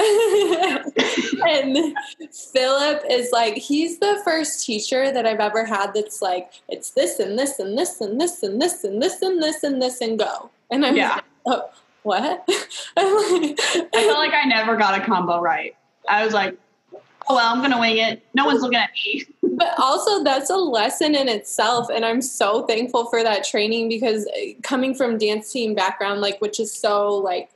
[1.47, 1.95] and
[2.31, 7.19] Philip is like he's the first teacher that I've ever had that's like it's this
[7.19, 10.19] and this and this and this and this and this and this and this and
[10.19, 10.49] go.
[10.71, 11.15] And I'm yeah.
[11.15, 11.69] like, oh,
[12.03, 12.43] what?
[12.97, 13.55] I
[13.93, 15.75] felt like I never got a combo right.
[16.09, 16.57] I was like,
[16.93, 18.23] oh well, I'm gonna wing it.
[18.33, 19.25] No one's looking at me.
[19.55, 24.25] but also that's a lesson in itself and i'm so thankful for that training because
[24.27, 27.49] uh, coming from dance team background like which is so like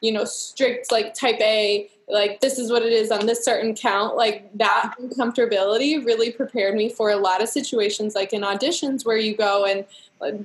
[0.00, 3.74] you know, strict like type A, like this is what it is on this certain
[3.74, 9.04] count, like that comfortability really prepared me for a lot of situations like in auditions
[9.04, 9.84] where you go and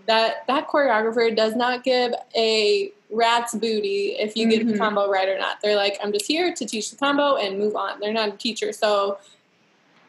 [0.06, 4.52] that that choreographer does not give a rat's booty if you mm-hmm.
[4.52, 4.82] get the mm-hmm.
[4.82, 5.62] combo right or not.
[5.62, 8.00] They're like, I'm just here to teach the combo and move on.
[8.00, 8.72] They're not a teacher.
[8.72, 9.18] So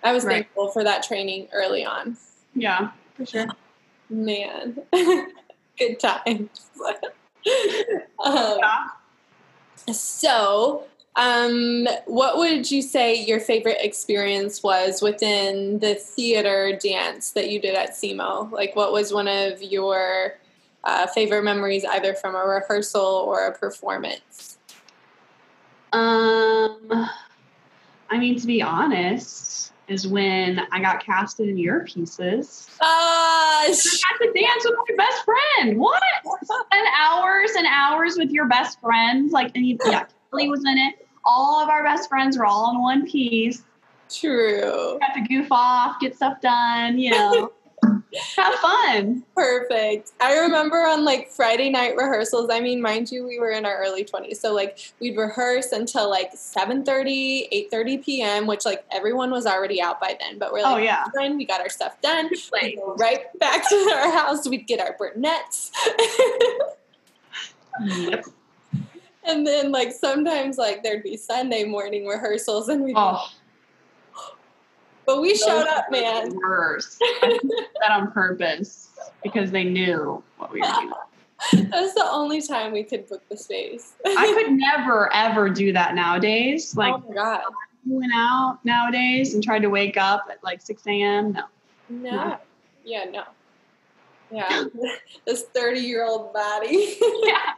[0.02, 0.34] I was right.
[0.34, 2.16] thankful for that training early on.
[2.54, 3.46] Yeah, for sure.
[4.08, 4.78] Man.
[5.78, 6.70] Good times.
[8.24, 8.86] um, yeah.
[9.92, 10.84] So,
[11.16, 17.58] um, what would you say your favorite experience was within the theater dance that you
[17.60, 18.50] did at SEMO?
[18.52, 20.34] Like, what was one of your
[20.84, 24.58] uh, favorite memories, either from a rehearsal or a performance?
[25.92, 27.08] Um,
[28.10, 32.68] I mean, to be honest, is when I got casted in your pieces.
[32.80, 35.78] Uh, I got to dance with my best friend.
[35.78, 36.02] What?
[36.42, 39.32] Spend hours and hours with your best friends.
[39.32, 41.06] Like, and he, yeah, Kelly was in it.
[41.24, 43.62] All of our best friends were all in one piece.
[44.08, 44.98] True.
[45.00, 47.52] Got to goof off, get stuff done, you know.
[48.36, 49.24] Have fun.
[49.34, 50.12] Perfect.
[50.20, 53.78] I remember on like Friday night rehearsals, I mean, mind you, we were in our
[53.78, 54.36] early 20s.
[54.36, 60.00] So like we'd rehearse until like 7.30, 8.30 p.m., which like everyone was already out
[60.00, 60.38] by then.
[60.38, 61.34] But we're oh, like, oh, yeah.
[61.34, 62.30] we got our stuff done.
[62.52, 64.48] Like, right back to our house.
[64.48, 65.70] We'd get our Burnett's.
[67.84, 68.24] yep.
[69.28, 73.26] And then like sometimes like there'd be Sunday morning rehearsals and we'd oh.
[75.06, 76.34] But we Those showed up, man.
[76.34, 76.98] Worse.
[77.22, 78.90] that on purpose
[79.22, 80.92] because they knew what we were doing.
[81.70, 83.92] That's the only time we could book the space.
[84.04, 86.74] I could never ever do that nowadays.
[86.76, 87.40] Oh like, oh my god,
[87.84, 91.32] went out nowadays and tried to wake up at like six a.m.
[91.32, 91.42] No,
[91.88, 92.38] no, no.
[92.84, 93.24] yeah, no,
[94.32, 94.64] yeah.
[95.26, 96.96] this thirty-year-old body.
[97.22, 97.52] yeah.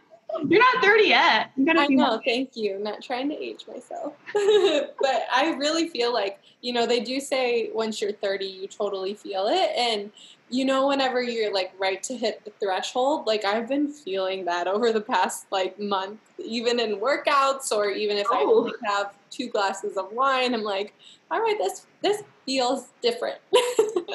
[0.47, 1.53] You're not 30 yet.
[1.69, 2.77] I know, thank you.
[2.77, 4.13] I'm not trying to age myself.
[4.35, 9.15] but I really feel like, you know, they do say once you're 30, you totally
[9.15, 9.71] feel it.
[9.77, 10.11] And,
[10.51, 14.67] you know, whenever you're like right to hit the threshold, like I've been feeling that
[14.67, 18.37] over the past like month, even in workouts or even if oh.
[18.37, 20.95] I only have two glasses of wine, I'm like,
[21.31, 23.39] all right, this this feels different.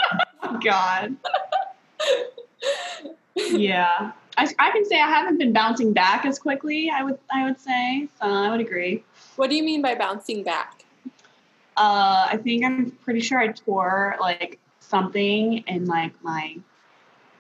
[0.46, 1.16] Oh, God.
[3.36, 4.12] yeah.
[4.38, 6.90] I, I can say I haven't been bouncing back as quickly.
[6.94, 8.28] I would I would say so.
[8.28, 9.06] I would agree.
[9.38, 10.83] What do you mean by bouncing back?
[11.78, 16.58] Uh, I think I'm pretty sure I tore like something in like my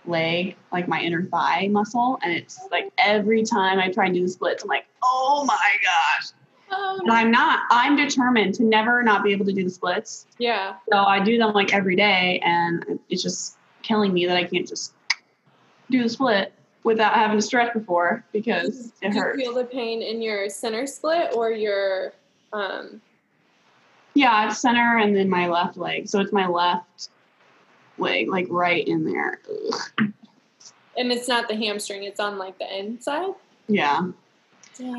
[0.05, 4.21] leg, like my inner thigh muscle, and it's like every time I try and do
[4.21, 6.29] the splits, I'm like, oh my gosh.
[6.71, 7.59] Oh, But I'm not.
[7.69, 10.25] I'm determined to never not be able to do the splits.
[10.39, 10.75] yeah.
[10.91, 14.67] So I do them like every day, and it's just killing me that I can't
[14.67, 14.93] just
[15.91, 19.37] do the split without having to stretch before because it Do you hurts.
[19.41, 22.13] feel the pain in your center split or your
[22.53, 23.01] um
[24.13, 26.07] Yeah, it's center and then my left leg.
[26.07, 27.09] So it's my left
[27.97, 29.39] leg, like right in there.
[29.49, 30.13] Ugh.
[30.97, 33.33] and it's not the hamstring, it's on like the inside?
[33.67, 34.09] Yeah.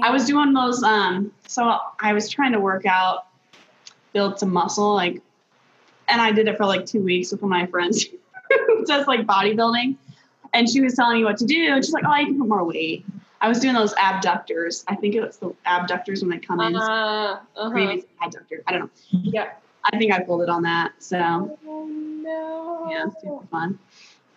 [0.03, 0.83] I was doing those.
[0.83, 3.27] Um, so I was trying to work out,
[4.13, 5.21] build some muscle, like,
[6.09, 8.07] and I did it for like two weeks with one of my friends
[8.67, 9.97] who does like bodybuilding,
[10.53, 12.49] and she was telling me what to do, and she's like, "Oh, you can put
[12.49, 13.05] more weight."
[13.45, 14.87] I was doing those abductors.
[14.89, 16.75] I think it's the abductors when they come in.
[16.75, 17.69] uh, uh-huh.
[17.69, 18.63] Maybe it's adductor.
[18.67, 18.91] I don't know.
[19.23, 19.51] Yeah.
[19.93, 20.93] I think I pulled it on that.
[20.99, 22.89] So Oh no.
[22.91, 23.79] yeah, super fun.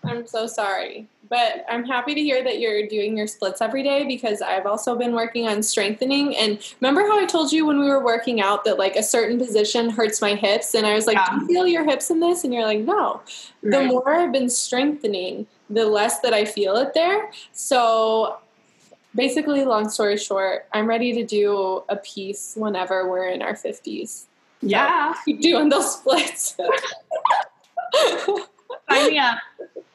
[0.04, 1.08] I'm so sorry.
[1.30, 4.98] But I'm happy to hear that you're doing your splits every day because I've also
[4.98, 6.36] been working on strengthening.
[6.36, 9.38] And remember how I told you when we were working out that like a certain
[9.38, 10.76] position hurts my hips?
[10.76, 11.30] And I was like, Yeah.
[11.30, 12.44] Do you feel your hips in this?
[12.44, 13.22] And you're like, No.
[13.64, 17.32] The more I've been strengthening, the less that I feel it there.
[17.54, 18.40] So
[19.18, 24.26] basically, long story short, I'm ready to do a piece whenever we're in our 50s.
[24.62, 26.56] Yeah, Keep doing those splits.
[28.90, 29.40] sign me up.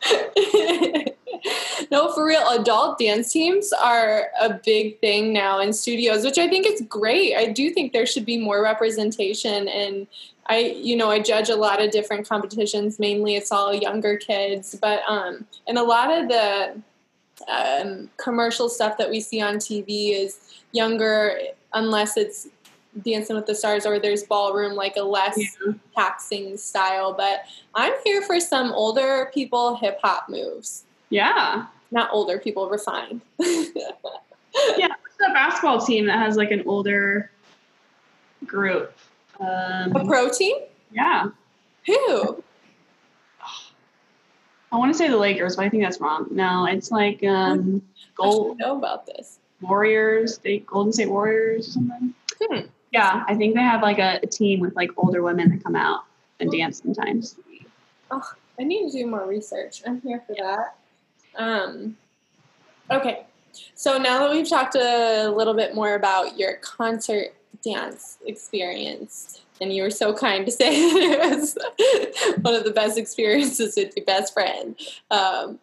[1.90, 6.48] no, for real, adult dance teams are a big thing now in studios, which I
[6.48, 7.36] think is great.
[7.36, 10.06] I do think there should be more representation and
[10.46, 14.76] I you know, I judge a lot of different competitions, mainly it's all younger kids,
[14.80, 16.82] but um and a lot of the
[17.48, 20.38] um, commercial stuff that we see on TV is
[20.72, 21.38] younger
[21.74, 22.48] unless it's
[23.04, 25.72] Dancing with the Stars or there's ballroom like a less Yeah.
[25.96, 27.40] taxing style, but
[27.74, 30.84] I'm here for some older people hip hop moves.
[31.08, 31.66] Yeah.
[31.90, 33.20] Not older people, refined.
[34.54, 37.30] It's a basketball team that has like an older
[38.44, 38.92] group.
[39.40, 40.56] A Um, pro team?
[40.90, 41.26] yeah.
[41.86, 42.42] Who?
[44.72, 46.26] I want to say the Lakers, but I think that's wrong.
[46.30, 49.38] No, it's like um, I Gold know about this.
[49.60, 52.14] Warriors, State Golden State Warriors or something.
[52.40, 52.60] Hmm.
[52.90, 55.76] Yeah, I think they have like a, a team with like older women that come
[55.76, 56.04] out
[56.40, 57.36] and dance sometimes.
[58.10, 58.22] Oh,
[58.58, 59.82] I need to do more research.
[59.86, 60.74] I'm here for that.
[61.36, 61.96] Um,
[62.90, 63.24] okay,
[63.74, 69.72] so now that we've talked a little bit more about your concert dance experience, and
[69.72, 71.56] you were so kind to say that it was
[72.42, 74.76] one of the best experiences with your best friend.
[75.10, 75.58] Um,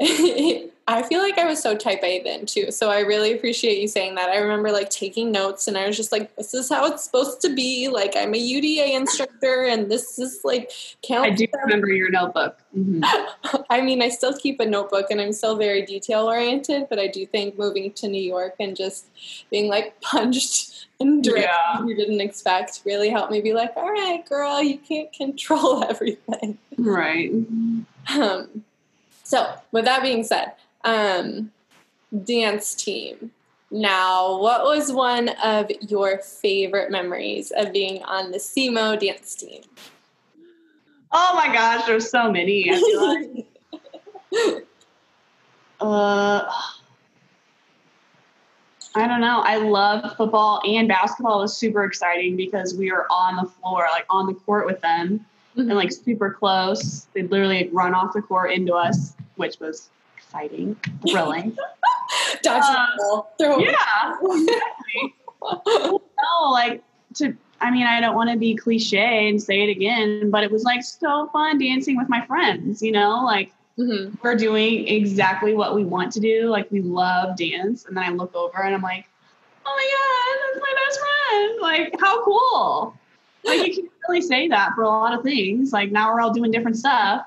[0.88, 3.86] I feel like I was so type A then too, so I really appreciate you
[3.86, 4.30] saying that.
[4.30, 7.40] I remember like taking notes, and I was just like, "This is how it's supposed
[7.42, 11.26] to be." Like I'm a UDA instructor, and this is like count.
[11.26, 12.58] I do remember your notebook.
[12.76, 13.02] Mhm.
[13.70, 17.06] I mean, I still keep a notebook and I'm still very detail oriented, but I
[17.06, 19.06] do think moving to New York and just
[19.50, 21.84] being like punched and directed Yeah.
[21.84, 26.58] you didn't expect really helped me be like, all right, girl, you can't control everything.
[26.78, 27.30] Right.
[28.18, 28.64] Um,
[29.22, 30.52] so, with that being said,
[30.84, 31.50] um,
[32.24, 33.30] dance team.
[33.70, 39.62] Now, what was one of your favorite memories of being on the SEMO dance team?
[41.10, 42.70] Oh my gosh, there's so many.
[42.70, 43.08] I feel
[44.34, 44.64] like.
[45.82, 46.48] Uh,
[48.94, 49.42] I don't know.
[49.44, 54.06] I love football and basketball was super exciting because we were on the floor, like
[54.08, 57.06] on the court with them, and like super close.
[57.14, 59.90] They'd literally run off the court into us, which was
[60.36, 60.76] exciting,
[61.10, 61.56] thrilling.
[62.42, 64.16] Dodge Uh, throw yeah,
[65.42, 66.82] no, like
[67.14, 67.36] to.
[67.60, 70.64] I mean, I don't want to be cliche and say it again, but it was
[70.64, 72.82] like so fun dancing with my friends.
[72.82, 74.18] You know, like Mhm.
[74.22, 76.48] we're doing exactly what we want to do.
[76.48, 77.84] Like we love dance.
[77.86, 79.06] And then I look over and I'm like,
[79.64, 81.60] oh my God, that's my best friend.
[81.60, 82.94] Like, how cool.
[83.44, 85.72] Like you can't really say that for a lot of things.
[85.72, 87.26] Like now we're all doing different stuff.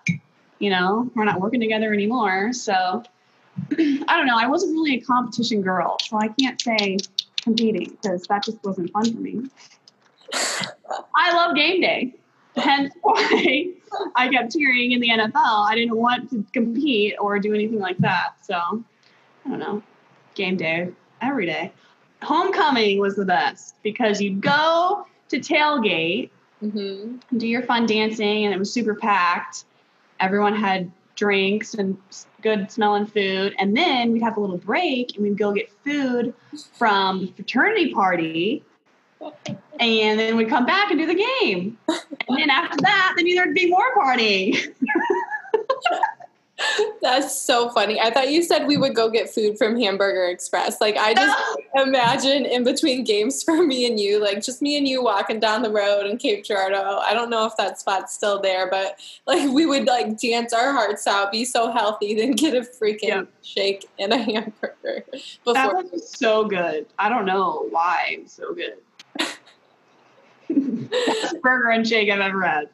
[0.66, 2.52] You know, we're not working together anymore.
[2.52, 2.74] So
[3.72, 4.36] I don't know.
[4.36, 5.98] I wasn't really a competition girl.
[6.02, 6.98] So I can't say
[7.44, 9.44] competing because that just wasn't fun for me.
[10.34, 12.16] I love game day.
[12.56, 13.74] Hence why
[14.16, 15.70] I kept cheering in the NFL.
[15.70, 18.34] I didn't want to compete or do anything like that.
[18.42, 19.84] So I don't know.
[20.34, 20.90] Game day
[21.22, 21.72] every day.
[22.24, 26.32] Homecoming was the best because you'd go to tailgate,
[26.64, 27.20] Mhm.
[27.38, 29.66] do your fun dancing, and it was super packed.
[30.20, 31.98] Everyone had drinks and
[32.42, 33.56] good smelling food.
[33.58, 36.34] And then we'd have a little break and we'd go get food
[36.74, 38.64] from the fraternity party.
[39.80, 41.78] And then we'd come back and do the game.
[42.28, 44.56] And then after that, then there'd be more partying.
[47.02, 48.00] That's so funny.
[48.00, 50.80] I thought you said we would go get food from Hamburger Express.
[50.82, 51.38] Like I just
[51.76, 55.62] imagine in between games for me and you, like just me and you walking down
[55.62, 57.00] the road in Cape Girardeau.
[57.00, 60.72] I don't know if that spot's still there, but like we would like dance our
[60.72, 63.24] hearts out, be so healthy, then get a freaking yeah.
[63.42, 65.06] shake and a hamburger.
[65.44, 65.54] Before.
[65.54, 66.86] That was so good.
[66.98, 68.76] I don't know why it's so good.
[70.48, 72.70] Best burger and shake I've ever had.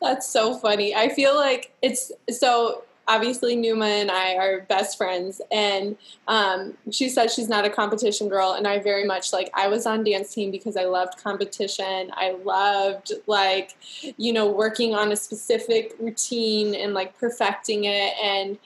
[0.00, 0.94] That's so funny.
[0.94, 5.96] I feel like it's so obviously Numa and I are best friends and
[6.28, 9.84] um, she says she's not a competition girl and I very much like I was
[9.84, 12.12] on dance team because I loved competition.
[12.14, 13.76] I loved like
[14.16, 18.58] you know working on a specific routine and like perfecting it and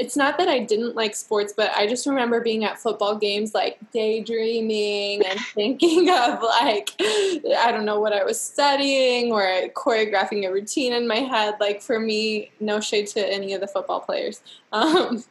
[0.00, 3.52] it's not that I didn't like sports, but I just remember being at football games,
[3.52, 9.42] like daydreaming and thinking of like, I don't know what I was studying or
[9.74, 11.56] choreographing a routine in my head.
[11.60, 14.40] Like for me, no shade to any of the football players.
[14.72, 15.22] Um,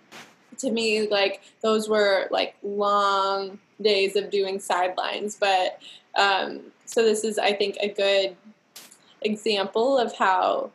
[0.59, 5.35] to me, like those were like long days of doing sidelines.
[5.35, 5.81] But
[6.13, 8.35] um, so this is, I think, a good
[9.23, 10.69] example of how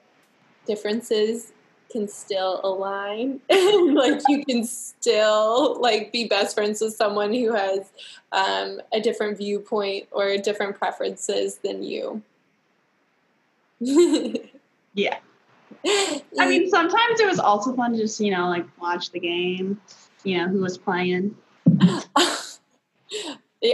[0.66, 1.52] differences
[1.90, 3.40] can still align.
[3.94, 7.92] Like you can still like be best friends with someone who has
[8.32, 12.22] um, a different viewpoint or different preferences than you.
[14.96, 15.18] Yeah.
[15.86, 19.80] I mean sometimes it was also fun to just you know like watch the game
[20.22, 21.36] you know who was playing.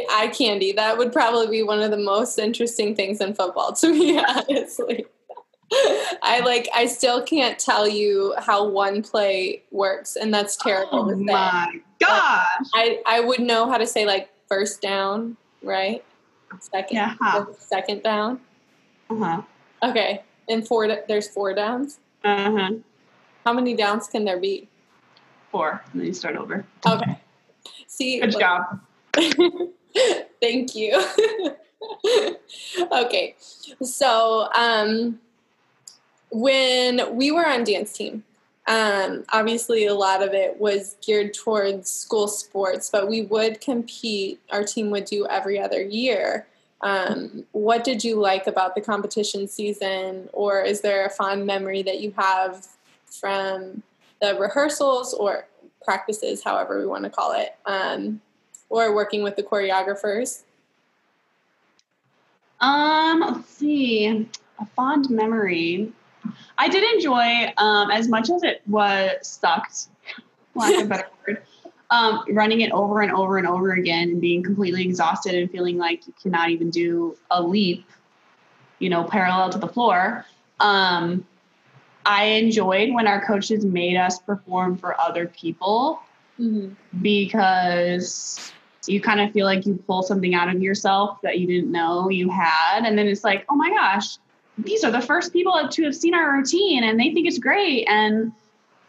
[0.09, 0.73] Eye candy.
[0.73, 5.05] That would probably be one of the most interesting things in football to me honestly
[6.23, 11.11] I like I still can't tell you how one play works, and that's terrible.
[11.13, 12.47] Oh my gosh!
[12.75, 16.05] I I would know how to say like first down, right?
[16.59, 17.45] Second, yeah.
[17.59, 18.41] second down.
[19.09, 19.43] Uh huh.
[19.85, 20.89] Okay, and four.
[21.07, 22.01] There's four downs.
[22.25, 22.71] Uh huh.
[23.47, 24.69] How many downs can there be?
[25.53, 25.83] Four.
[25.93, 26.65] And then you start over.
[26.87, 27.21] Okay.
[27.87, 28.21] See.
[28.21, 28.81] Good job.
[30.41, 31.01] Thank you.
[32.93, 33.37] okay,
[33.83, 35.21] so um
[36.31, 38.25] when we were on dance team,
[38.67, 44.41] um, obviously a lot of it was geared towards school sports, but we would compete.
[44.51, 46.47] Our team would do every other year.
[46.83, 51.83] Um, what did you like about the competition season, or is there a fond memory
[51.83, 52.67] that you have
[53.05, 53.83] from
[54.23, 55.47] the rehearsals or
[55.83, 58.21] practices, however we want to call it, um,
[58.69, 60.43] or working with the choreographers?
[62.61, 64.07] Um, let's see,
[64.59, 65.93] a fond memory.
[66.61, 69.87] I did enjoy um, as much as it was sucked,
[70.55, 71.43] lack of better word.
[71.89, 75.79] Um, running it over and over and over again and being completely exhausted and feeling
[75.79, 77.87] like you cannot even do a leap,
[78.79, 80.27] you know, parallel to the floor.
[80.61, 81.27] Um,
[82.05, 86.01] I enjoyed when our coaches made us perform for other people
[86.39, 86.75] mm-hmm.
[87.01, 88.53] because
[88.87, 92.11] you kind of feel like you pull something out of yourself that you didn't know
[92.11, 92.85] you had.
[92.85, 94.19] And then it's like, oh my gosh,
[94.65, 97.87] these are the first people to have seen our routine and they think it's great.
[97.89, 98.33] And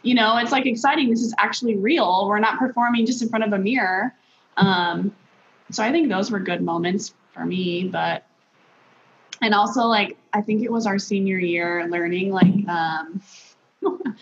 [0.02, 1.10] you know it's like exciting.
[1.10, 2.26] This is actually real.
[2.28, 4.14] We're not performing just in front of a mirror.
[4.56, 5.14] Um,
[5.72, 8.26] so i think those were good moments for me but
[9.40, 13.20] and also like i think it was our senior year learning like um,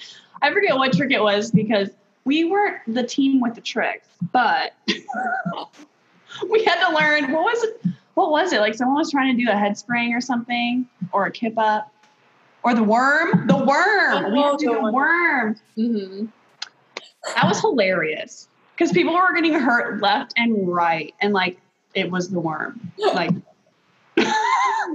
[0.42, 1.90] i forget what trick it was because
[2.24, 4.74] we weren't the team with the tricks but
[6.48, 7.89] we had to learn what was it
[8.20, 8.60] what was it?
[8.60, 11.92] Like someone was trying to do a head spring or something, or a kip up,
[12.62, 13.46] or the worm.
[13.46, 14.26] The worm.
[14.26, 14.92] Oh, we had to do the worm.
[14.92, 15.56] worm.
[15.78, 16.26] Mm-hmm.
[17.34, 21.60] That was hilarious because people were getting hurt left and right, and like
[21.94, 22.92] it was the worm.
[22.98, 23.30] Like,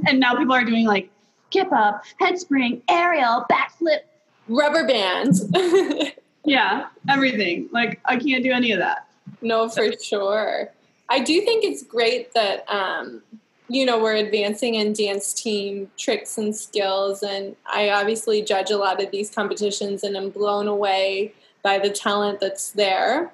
[0.07, 1.09] and now people are doing like
[1.49, 4.01] kip up, head spring, aerial, backflip,
[4.47, 5.45] rubber bands.
[6.45, 7.69] yeah, everything.
[7.71, 9.07] Like I can't do any of that.
[9.41, 10.69] No, for sure.
[11.09, 13.21] I do think it's great that um,
[13.67, 18.77] you know we're advancing in dance team tricks and skills, and I obviously judge a
[18.77, 21.33] lot of these competitions, and I'm blown away
[21.63, 23.31] by the talent that's there.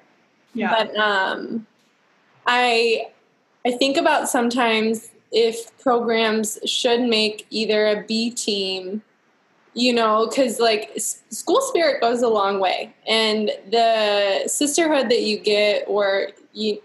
[0.54, 0.70] Yeah.
[0.70, 1.66] But um,
[2.46, 3.06] I
[3.64, 9.02] I think about sometimes if programs should make either a B team
[9.74, 15.38] you know because like school spirit goes a long way and the sisterhood that you
[15.38, 16.80] get or you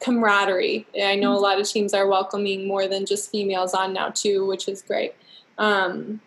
[0.00, 0.86] camaraderie.
[1.02, 1.42] I know a mm-hmm.
[1.42, 5.14] lot of teams are welcoming more than just females on now too, which is great.
[5.58, 6.20] Um,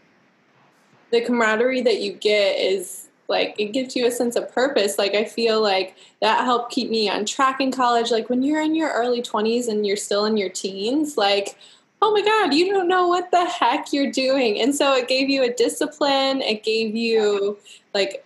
[1.12, 4.98] the camaraderie that you get is like it gives you a sense of purpose.
[4.98, 8.12] Like I feel like that helped keep me on track in college.
[8.12, 11.58] Like when you're in your early 20s and you're still in your teens, like
[12.02, 14.60] oh my God, you don't know what the heck you're doing.
[14.60, 17.58] And so it gave you a discipline, it gave you
[17.94, 18.26] like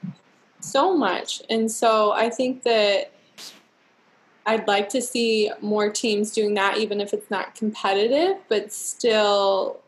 [0.62, 1.44] so much.
[1.48, 3.12] And so I think that
[4.48, 9.82] I'd like to see more teams doing that, even if it's not competitive, but still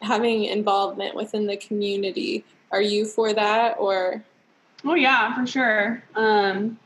[0.00, 2.44] having involvement within the community.
[2.70, 4.22] Are you for that or?
[4.84, 6.04] Oh yeah, for sure.
[6.14, 6.78] Um,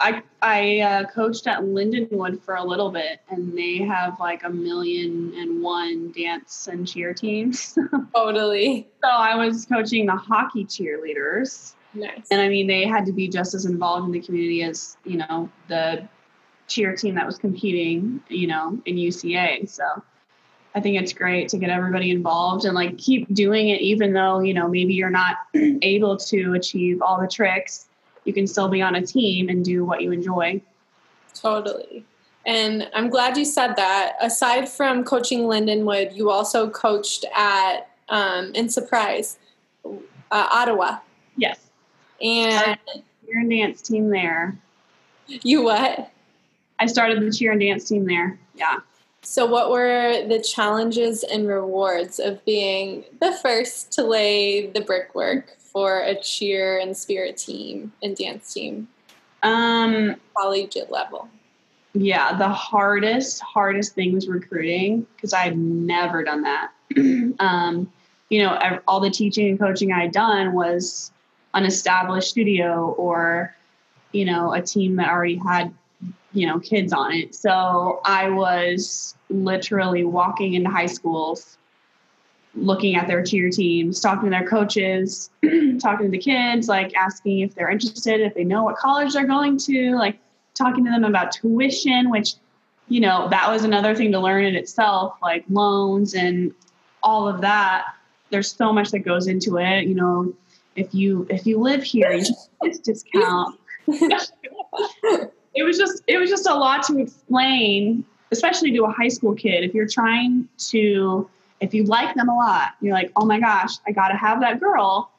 [0.00, 4.50] I I uh, coached at Lindenwood for a little bit, and they have like a
[4.50, 7.78] million and one dance and cheer teams.
[8.14, 8.88] totally.
[9.02, 11.74] So I was coaching the hockey cheerleaders.
[11.94, 12.26] Nice.
[12.32, 15.18] And I mean, they had to be just as involved in the community as you
[15.18, 16.08] know the
[16.68, 19.68] cheer team that was competing, you know, in UCA.
[19.68, 19.84] So
[20.74, 24.40] I think it's great to get everybody involved and like keep doing it, even though
[24.40, 27.88] you know maybe you're not able to achieve all the tricks
[28.28, 30.60] you can still be on a team and do what you enjoy.
[31.34, 32.04] Totally.
[32.44, 34.16] And I'm glad you said that.
[34.20, 39.38] Aside from coaching Lindenwood, you also coached at um, in Surprise,
[39.84, 39.90] uh,
[40.30, 40.98] Ottawa.
[41.36, 41.58] Yes.
[42.20, 42.78] And
[43.26, 44.58] your dance team there.
[45.26, 46.10] You what?
[46.78, 48.38] I started the cheer and dance team there.
[48.54, 48.78] Yeah.
[49.22, 55.58] So, what were the challenges and rewards of being the first to lay the brickwork
[55.58, 58.88] for a cheer and spirit team and dance team?
[59.42, 61.28] Um, collegiate level.
[61.94, 66.70] Yeah, the hardest, hardest thing was recruiting because I'd never done that.
[67.40, 67.90] um,
[68.28, 71.10] you know, all the teaching and coaching I had done was
[71.54, 73.54] an established studio or,
[74.12, 75.72] you know, a team that already had,
[76.32, 77.34] you know, kids on it.
[77.34, 81.58] So I was literally walking into high schools
[82.54, 85.30] looking at their cheer teams, talking to their coaches,
[85.80, 89.26] talking to the kids, like asking if they're interested, if they know what college they're
[89.26, 90.18] going to, like
[90.54, 92.34] talking to them about tuition, which,
[92.88, 96.52] you know, that was another thing to learn in itself, like loans and
[97.02, 97.94] all of that.
[98.30, 99.86] There's so much that goes into it.
[99.86, 100.34] You know,
[100.76, 103.58] if you if you live here, you get discount.
[105.58, 109.34] it was just it was just a lot to explain, especially to a high school
[109.34, 109.64] kid.
[109.64, 111.28] If you're trying to
[111.60, 114.40] if you like them a lot, you're like, oh my gosh, I got to have
[114.40, 115.10] that girl.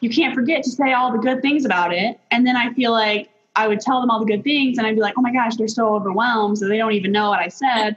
[0.00, 2.18] You can't forget to say all the good things about it.
[2.32, 4.96] And then I feel like I would tell them all the good things and I'd
[4.96, 6.58] be like, oh my gosh, they're so overwhelmed.
[6.58, 7.96] So they don't even know what I said.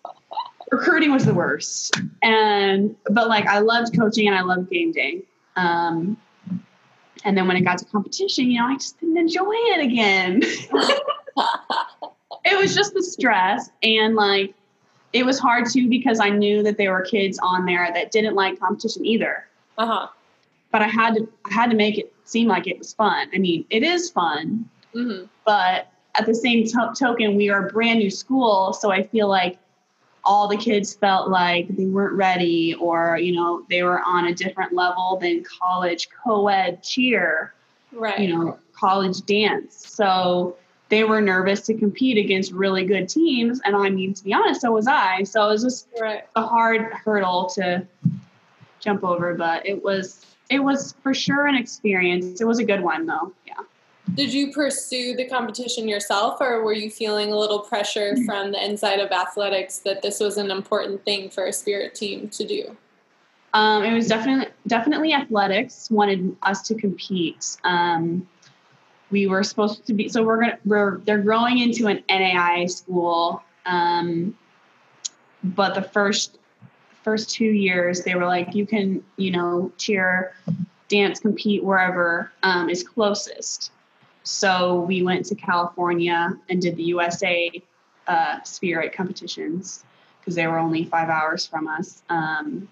[0.70, 1.98] Recruiting was the worst.
[2.22, 5.22] And, but like, I loved coaching and I loved game day.
[5.56, 6.18] Um,
[7.26, 10.42] and then when it got to competition, you know, I just didn't enjoy it again.
[12.44, 14.54] it was just the stress and like
[15.12, 18.36] it was hard too because I knew that there were kids on there that didn't
[18.36, 19.44] like competition either.
[19.76, 20.08] Uh huh.
[20.70, 23.28] But I had to I had to make it seem like it was fun.
[23.34, 25.24] I mean, it is fun, mm-hmm.
[25.44, 29.28] but at the same to- token, we are a brand new school, so I feel
[29.28, 29.58] like
[30.26, 34.34] all the kids felt like they weren't ready, or you know, they were on a
[34.34, 37.54] different level than college co-ed cheer,
[37.92, 38.18] right?
[38.18, 39.74] You know, college dance.
[39.88, 40.56] So
[40.88, 43.60] they were nervous to compete against really good teams.
[43.64, 45.22] And I mean, to be honest, so was I.
[45.24, 46.24] So it was just right.
[46.36, 47.86] a hard hurdle to
[48.80, 52.40] jump over, but it was it was for sure an experience.
[52.40, 53.32] It was a good one though.
[53.46, 53.54] Yeah.
[54.14, 58.24] Did you pursue the competition yourself or were you feeling a little pressure mm-hmm.
[58.24, 62.28] from the inside of athletics that this was an important thing for a spirit team
[62.28, 62.76] to do?
[63.52, 67.56] Um, it was definitely definitely athletics wanted us to compete.
[67.64, 68.28] Um,
[69.10, 73.42] we were supposed to be so we're gonna we're they're growing into an NAIA school.
[73.64, 74.36] Um,
[75.42, 76.38] but the first
[77.02, 80.34] first two years they were like you can you know cheer
[80.88, 83.70] dance compete wherever um, is closest
[84.26, 87.62] so we went to california and did the usa
[88.08, 89.84] uh, spirit competitions
[90.20, 92.68] because they were only five hours from us um,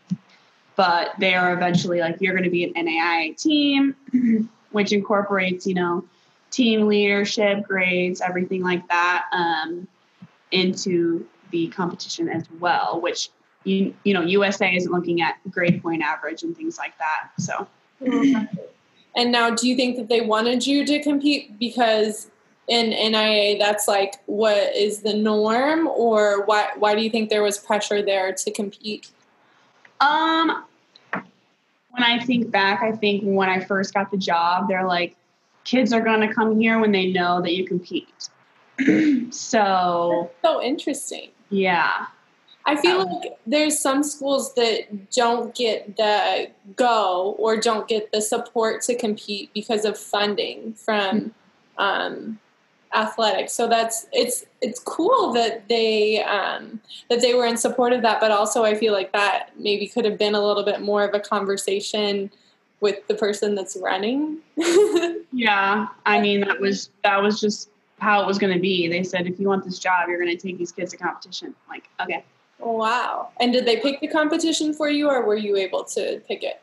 [0.77, 3.97] but they are eventually like you're going to be an naia team
[4.71, 6.05] which incorporates you know
[6.55, 9.89] team leadership, grades, everything like that um,
[10.53, 13.31] into the competition as well, which
[13.65, 17.31] you, you know USA isn't looking at grade point average and things like that.
[17.39, 17.67] So.
[19.17, 22.31] And now, do you think that they wanted you to compete because
[22.67, 27.43] in NAIA that's like what is the norm, or why why do you think there
[27.43, 29.11] was pressure there to compete?
[30.01, 30.65] Um,
[31.13, 35.15] when I think back, I think when I first got the job, they're like,
[35.65, 38.29] kids are going to come here when they know that you compete.
[39.33, 41.31] so That's so interesting.
[41.51, 42.07] Yeah.
[42.67, 48.11] I feel um, like there's some schools that don't get the go or don't get
[48.13, 51.35] the support to compete because of funding from
[51.77, 52.39] um,
[52.95, 53.51] athletic.
[53.51, 58.21] So that's it's it's cool that they um, that they were in support of that,
[58.21, 61.15] but also I feel like that maybe could have been a little bit more of
[61.15, 62.31] a conversation
[62.81, 64.39] with the person that's running.
[65.33, 68.89] yeah, I mean that was that was just how it was going to be.
[68.89, 71.49] They said if you want this job, you're going to take these kids to competition.
[71.49, 72.25] I'm like, okay.
[72.59, 73.31] Wow.
[73.41, 76.61] And did they pick the competition for you, or were you able to pick it?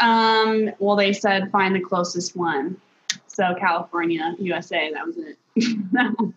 [0.00, 0.70] Um.
[0.78, 2.80] Well, they said find the closest one.
[3.26, 4.92] So California, USA.
[4.92, 5.36] That was it.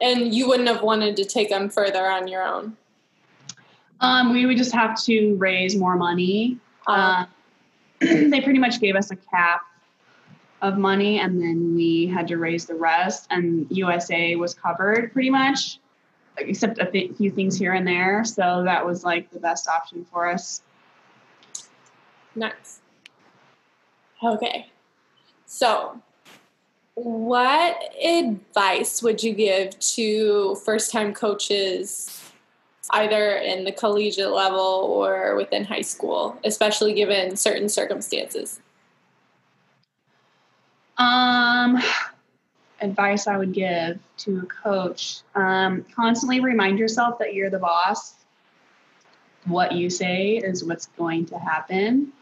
[0.00, 2.76] and you wouldn't have wanted to take them further on your own.
[4.00, 6.58] Um, we would just have to raise more money.
[6.86, 7.26] Uh,
[8.00, 9.62] they pretty much gave us a cap
[10.62, 13.26] of money, and then we had to raise the rest.
[13.30, 15.78] And USA was covered pretty much,
[16.40, 18.24] except a few things here and there.
[18.24, 20.62] So that was like the best option for us.
[22.34, 22.80] Nice.
[24.22, 24.70] Okay.
[25.46, 26.00] So
[26.94, 32.20] what advice would you give to first time coaches,
[32.90, 38.60] either in the collegiate level or within high school, especially given certain circumstances?
[40.96, 41.78] Um,
[42.80, 48.14] advice I would give to a coach um, constantly remind yourself that you're the boss.
[49.44, 52.12] What you say is what's going to happen.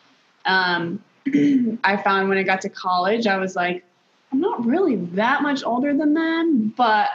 [0.45, 1.03] Um,
[1.85, 3.85] I found when I got to college, I was like,
[4.33, 7.09] I'm not really that much older than them, but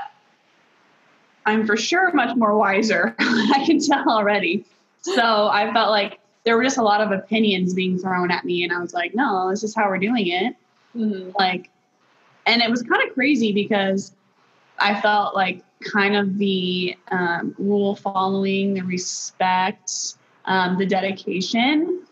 [1.46, 3.16] I'm for sure much more wiser.
[3.20, 4.66] I can tell already.
[5.02, 8.64] So I felt like there were just a lot of opinions being thrown at me,
[8.64, 10.56] and I was like, no, this is how we're doing it.
[10.96, 11.32] Mm-hmm.
[11.38, 11.70] Like,
[12.46, 14.14] and it was kind of crazy because
[14.80, 20.16] I felt like kind of the um, rule following, the respect,
[20.46, 22.04] um, the dedication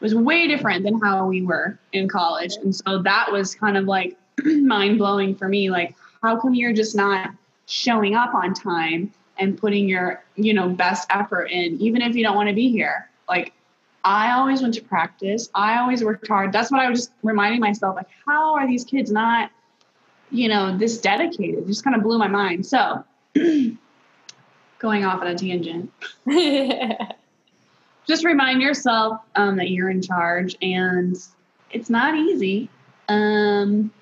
[0.00, 2.56] was way different than how we were in college.
[2.56, 5.70] And so that was kind of like mind blowing for me.
[5.70, 7.30] Like, how come you're just not
[7.66, 12.22] showing up on time and putting your, you know, best effort in, even if you
[12.22, 13.08] don't want to be here?
[13.28, 13.52] Like,
[14.04, 15.50] I always went to practice.
[15.54, 16.52] I always worked hard.
[16.52, 17.96] That's what I was just reminding myself.
[17.96, 19.50] Like, how are these kids not,
[20.30, 21.64] you know, this dedicated?
[21.64, 22.64] It just kind of blew my mind.
[22.64, 25.92] So, going off on a tangent.
[28.06, 31.16] just remind yourself um, that you're in charge and
[31.70, 32.68] it's not easy
[33.08, 33.92] um,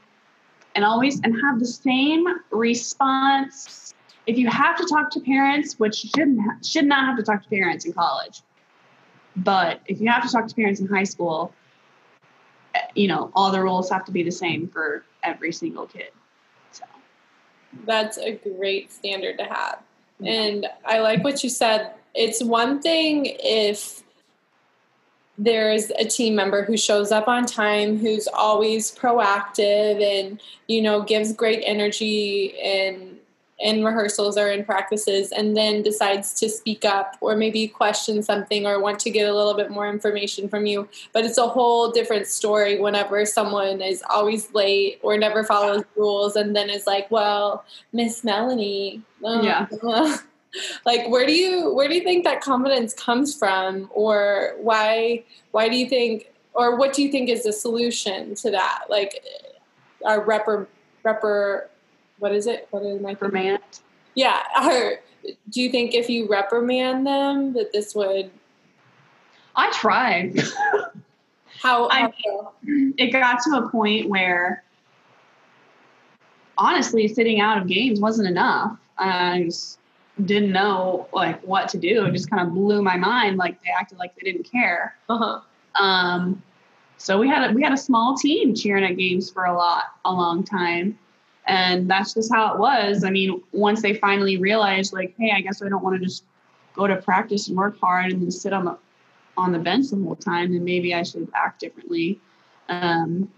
[0.74, 3.92] and always and have the same response
[4.26, 7.42] if you have to talk to parents which shouldn't ha- should not have to talk
[7.42, 8.40] to parents in college
[9.38, 11.52] but if you have to talk to parents in high school
[12.94, 16.10] you know all the rules have to be the same for every single kid.
[16.72, 16.84] So.
[17.86, 19.80] That's a great standard to have.
[20.24, 21.92] And i like what you said.
[22.14, 24.02] It's one thing if
[25.36, 31.02] there's a team member who shows up on time who's always proactive and you know
[31.02, 33.17] gives great energy in
[33.60, 38.66] in rehearsals or in practices and then decides to speak up or maybe question something
[38.66, 40.88] or want to get a little bit more information from you.
[41.12, 46.36] But it's a whole different story whenever someone is always late or never follows rules
[46.36, 49.66] and then is like well miss melanie uh, yeah.
[50.86, 53.90] like where do you where do you think that confidence comes from?
[53.92, 58.50] Or why why do you think or what do you think is the solution to
[58.50, 58.84] that?
[58.88, 59.24] Like
[60.04, 60.66] our repr
[61.04, 61.66] repr
[62.18, 63.62] what is it what is my reprimand
[64.14, 65.00] yeah our,
[65.50, 68.30] do you think if you reprimand them that this would
[69.56, 70.40] i tried
[71.60, 72.12] how, I,
[72.62, 74.62] it got to a point where
[76.56, 79.78] honestly sitting out of games wasn't enough i was
[80.24, 82.06] didn't know like what to do.
[82.06, 83.36] It just kind of blew my mind.
[83.36, 84.96] Like they acted like they didn't care.
[85.08, 85.40] Uh-huh.
[85.82, 86.42] Um,
[86.96, 89.84] so we had a, we had a small team cheering at games for a lot
[90.04, 90.98] a long time,
[91.48, 93.02] and that's just how it was.
[93.02, 96.24] I mean, once they finally realized, like, hey, I guess I don't want to just
[96.74, 98.78] go to practice and work hard and then sit on the
[99.36, 102.20] on the bench the whole time, then maybe I should act differently.
[102.68, 103.30] Um,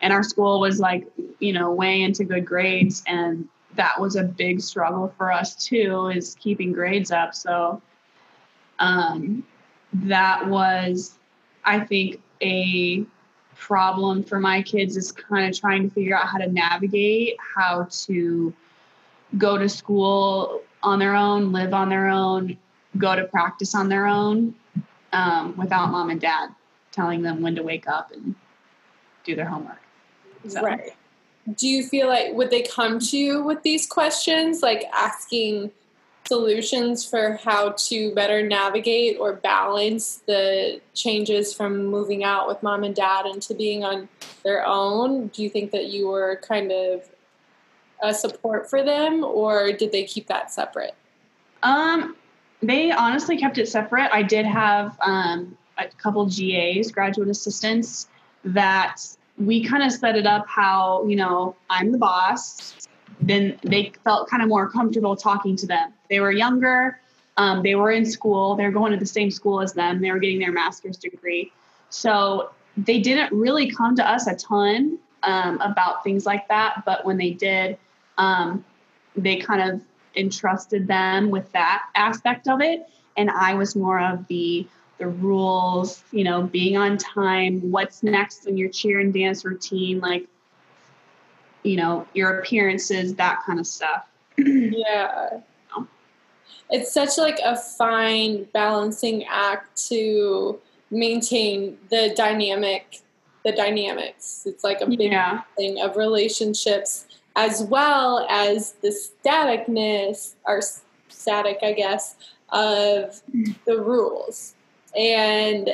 [0.00, 1.06] and our school was like,
[1.38, 6.08] you know, way into good grades, and that was a big struggle for us too
[6.08, 7.80] is keeping grades up so
[8.78, 9.44] um,
[9.92, 11.18] that was
[11.64, 13.04] i think a
[13.58, 17.86] problem for my kids is kind of trying to figure out how to navigate how
[17.90, 18.54] to
[19.36, 22.56] go to school on their own live on their own
[22.96, 24.54] go to practice on their own
[25.12, 26.48] um, without mom and dad
[26.92, 28.34] telling them when to wake up and
[29.24, 29.82] do their homework
[30.46, 30.62] so.
[30.62, 30.92] right
[31.56, 35.70] do you feel like would they come to you with these questions like asking
[36.28, 42.84] solutions for how to better navigate or balance the changes from moving out with mom
[42.84, 44.08] and dad into being on
[44.44, 45.28] their own?
[45.28, 47.08] Do you think that you were kind of
[48.02, 50.94] a support for them or did they keep that separate?
[51.62, 52.14] Um,
[52.62, 54.10] they honestly kept it separate.
[54.12, 58.08] I did have um, a couple GAs, graduate assistants,
[58.44, 58.96] that
[59.38, 62.74] we kind of set it up how, you know, I'm the boss.
[63.20, 65.92] Then they felt kind of more comfortable talking to them.
[66.08, 67.00] They were younger,
[67.36, 70.18] um, they were in school, they're going to the same school as them, they were
[70.18, 71.52] getting their master's degree.
[71.90, 76.84] So they didn't really come to us a ton um, about things like that.
[76.84, 77.78] But when they did,
[78.18, 78.64] um,
[79.16, 79.80] they kind of
[80.16, 82.88] entrusted them with that aspect of it.
[83.16, 84.66] And I was more of the
[84.98, 90.00] the rules, you know, being on time, what's next in your cheer and dance routine,
[90.00, 90.26] like,
[91.68, 94.06] you know, your appearances, that kind of stuff.
[94.38, 95.40] yeah.
[96.70, 100.58] It's such like a fine balancing act to
[100.90, 103.00] maintain the dynamic,
[103.44, 104.44] the dynamics.
[104.46, 105.42] It's like a big Yeah.
[105.56, 107.06] thing of relationships
[107.36, 110.60] as well as the staticness or
[111.08, 112.16] static, I guess,
[112.50, 113.54] of mm.
[113.64, 114.54] the rules.
[114.96, 115.70] And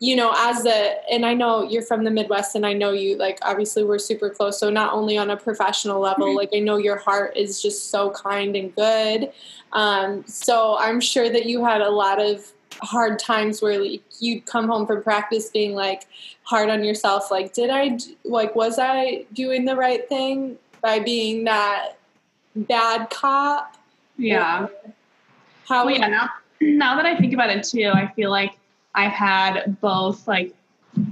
[0.00, 3.16] you know, as a and I know you're from the Midwest and I know you
[3.16, 4.58] like obviously we're super close.
[4.58, 8.10] So not only on a professional level, like I know your heart is just so
[8.10, 9.32] kind and good.
[9.72, 14.46] Um, so I'm sure that you had a lot of hard times where like, you'd
[14.46, 16.06] come home from practice being like
[16.42, 21.44] hard on yourself like did I, like was i doing the right thing by being
[21.44, 21.94] that
[22.54, 23.76] bad cop
[24.16, 24.68] Yeah.
[25.66, 26.30] how Well, yeah, now,
[26.60, 28.57] now that I think about it too, I feel like
[28.98, 30.52] I've had both like,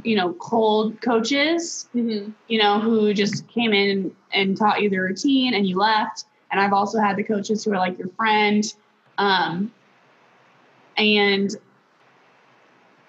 [0.03, 2.33] you know, cold coaches, Mhm.
[2.49, 6.25] you know, who just came in and taught you the routine and you left.
[6.51, 8.65] And I've also had the coaches who are like your friend.
[9.19, 9.71] Um,
[10.97, 11.55] and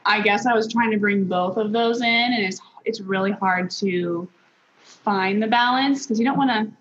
[0.05, 3.31] I guess I was trying to bring both of those in, and it's it's really
[3.31, 4.29] hard to
[4.83, 6.71] find the balance because you don't want to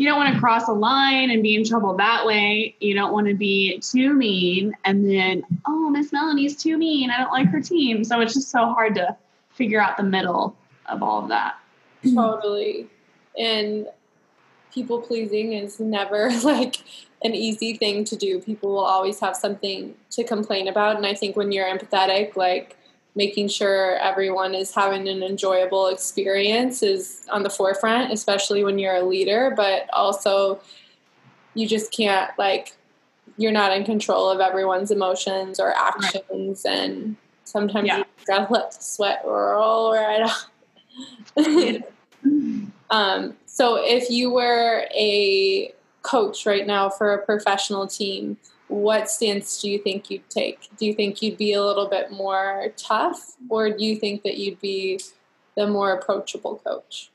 [0.00, 2.74] you don't want to cross a line and be in trouble that way.
[2.80, 7.10] You don't want to be too mean and then, oh, Miss Melanie's too mean.
[7.10, 8.02] I don't like her team.
[8.04, 9.16] So it's just so hard to
[9.50, 11.56] figure out the middle of all of that.
[12.14, 12.88] totally
[13.38, 13.86] and
[14.72, 16.76] people pleasing is never like
[17.22, 21.14] an easy thing to do people will always have something to complain about and i
[21.14, 22.76] think when you're empathetic like
[23.14, 28.96] making sure everyone is having an enjoyable experience is on the forefront especially when you're
[28.96, 30.60] a leader but also
[31.54, 32.76] you just can't like
[33.36, 37.98] you're not in control of everyone's emotions or actions and sometimes Yeah.
[37.98, 40.50] you gotta let the sweat roll right off
[42.90, 48.36] um, so if you were a coach right now for a professional team,
[48.70, 50.68] what stance do you think you'd take?
[50.78, 54.38] Do you think you'd be a little bit more tough, or do you think that
[54.38, 55.00] you'd be
[55.56, 57.10] the more approachable coach?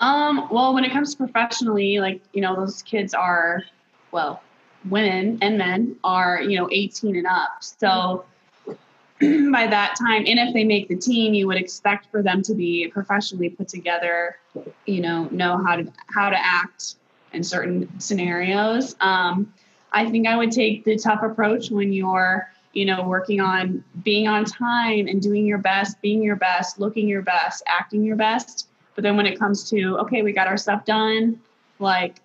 [0.00, 3.62] Um, well, when it comes to professionally, like, you know, those kids are,
[4.10, 4.42] well,
[4.90, 7.58] women and men are, you know, 18 and up.
[7.60, 8.24] So
[8.66, 12.54] by that time, and if they make the team, you would expect for them to
[12.54, 14.36] be professionally put together,
[14.84, 16.96] you know, know how to how to act
[17.32, 18.96] in certain scenarios.
[19.00, 19.54] Um,
[19.92, 24.26] I think I would take the tough approach when you're, you know, working on being
[24.26, 28.68] on time and doing your best, being your best, looking your best, acting your best.
[28.94, 31.40] But then when it comes to, okay, we got our stuff done,
[31.78, 32.16] like,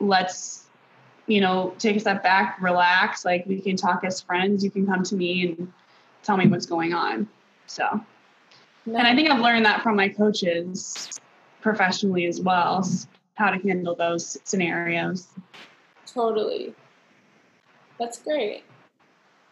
[0.00, 0.66] let's,
[1.26, 3.24] you know, take a step back, relax.
[3.24, 4.64] Like, we can talk as friends.
[4.64, 5.72] You can come to me and
[6.22, 7.28] tell me what's going on.
[7.66, 8.00] So,
[8.86, 11.08] and I think I've learned that from my coaches
[11.60, 12.88] professionally as well,
[13.34, 15.28] how to handle those scenarios.
[16.06, 16.74] Totally.
[18.02, 18.64] That's great.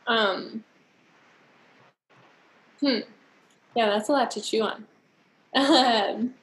[0.08, 0.64] Um,
[2.80, 2.98] hmm.
[3.76, 4.86] Yeah, that's a lot to chew on.
[5.54, 6.34] Um,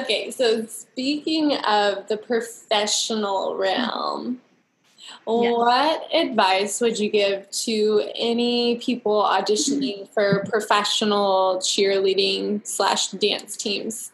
[0.00, 4.40] okay, so speaking of the professional realm,
[5.26, 5.52] Yes.
[5.52, 14.12] what advice would you give to any people auditioning for professional cheerleading slash dance teams?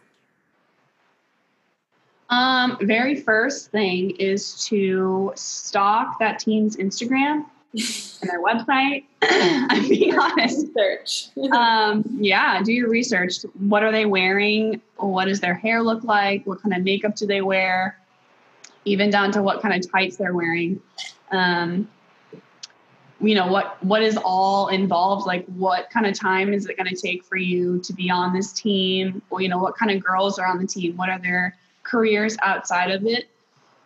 [2.33, 9.05] Um, very first thing is to stalk that team's Instagram and their website.
[9.23, 10.67] I'm being honest.
[10.75, 11.29] Research.
[11.53, 13.43] Um, yeah, do your research.
[13.59, 14.81] What are they wearing?
[14.97, 16.47] What does their hair look like?
[16.47, 17.99] What kind of makeup do they wear?
[18.87, 20.81] Even down to what kind of tights they're wearing.
[21.31, 21.87] Um,
[23.21, 26.89] you know what what is all involved like what kind of time is it going
[26.89, 30.03] to take for you to be on this team or you know what kind of
[30.03, 33.29] girls are on the team what are their careers outside of it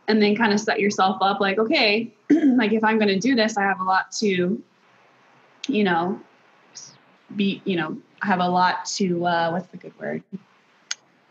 [0.09, 3.35] and then kind of set yourself up like, okay, like if I'm going to do
[3.35, 4.63] this, I have a lot to,
[5.69, 6.21] you know,
[7.35, 10.23] be, you know, I have a lot to, uh, what's the good word?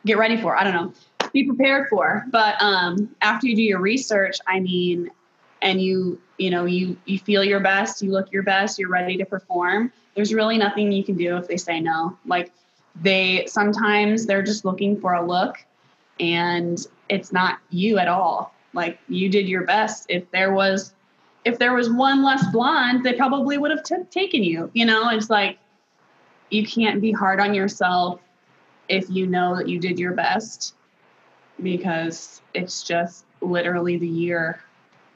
[0.05, 0.55] Get ready for.
[0.55, 0.93] I don't know.
[1.33, 2.25] Be prepared for.
[2.31, 5.09] But um, after you do your research, I mean,
[5.61, 9.17] and you, you know, you you feel your best, you look your best, you're ready
[9.17, 9.91] to perform.
[10.15, 12.17] There's really nothing you can do if they say no.
[12.25, 12.51] Like
[13.01, 15.57] they sometimes they're just looking for a look
[16.19, 18.53] and it's not you at all.
[18.73, 20.05] Like you did your best.
[20.09, 20.93] If there was
[21.43, 25.09] if there was one less blonde they probably would have t- taken you you know?
[25.09, 25.59] It's like
[26.49, 28.21] you can't be hard on yourself
[28.87, 30.75] if you know that you did your best
[31.61, 34.61] because it's just literally the year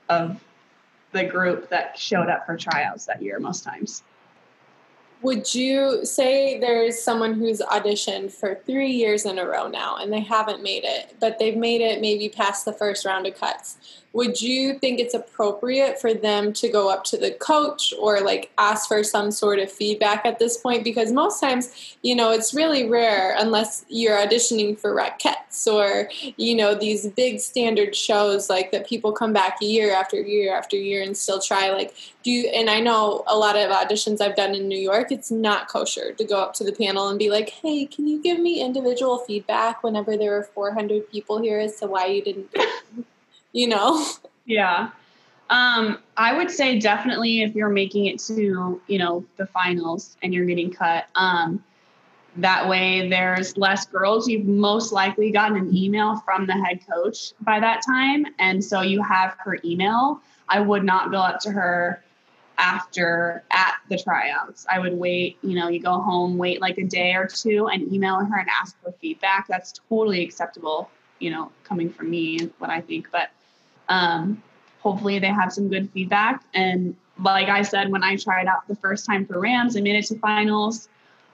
[0.08, 0.42] of
[1.12, 4.04] the group that showed up for tryouts that year most times
[5.22, 10.14] would you say there's someone who's auditioned for three years in a row now and
[10.14, 14.00] they haven't made it, but they've made it maybe past the first round of cuts?
[14.14, 18.52] would you think it's appropriate for them to go up to the coach or like
[18.58, 22.54] ask for some sort of feedback at this point because most times you know it's
[22.54, 28.72] really rare unless you're auditioning for Rockettes or you know these big standard shows like
[28.72, 31.94] that people come back year after year after year and still try like
[32.24, 35.32] do you and I know a lot of auditions I've done in New York it's
[35.32, 38.40] not kosher to go up to the panel and be like hey can you give
[38.40, 42.54] me individual feedback whenever there are 400 people here as to why you didn't
[43.52, 44.06] you know?
[44.46, 44.90] Yeah.
[45.50, 50.34] Um, I would say definitely if you're making it to, you know, the finals and
[50.34, 51.64] you're getting cut, um,
[52.36, 54.28] that way there's less girls.
[54.28, 58.28] You've most likely gotten an email from the head coach by that time.
[58.38, 60.22] And so you have her email.
[60.48, 62.04] I would not go up to her
[62.60, 64.68] after at the tryouts.
[64.70, 67.92] I would wait, you know, you go home, wait like a day or two and
[67.92, 69.48] email her and ask for feedback.
[69.48, 73.08] That's totally acceptable, you know, coming from me, and what I think.
[73.12, 73.30] But
[73.88, 74.44] um,
[74.82, 76.44] hopefully, they have some good feedback.
[76.54, 79.96] And like I said, when I tried out the first time for Rams and made
[79.96, 80.90] it to finals,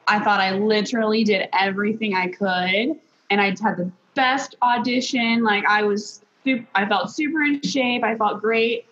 [0.08, 3.00] I thought I literally did everything I could,
[3.32, 5.44] and I had the best audition.
[5.44, 8.04] Like I was, super, I felt super in shape.
[8.04, 8.86] I felt great,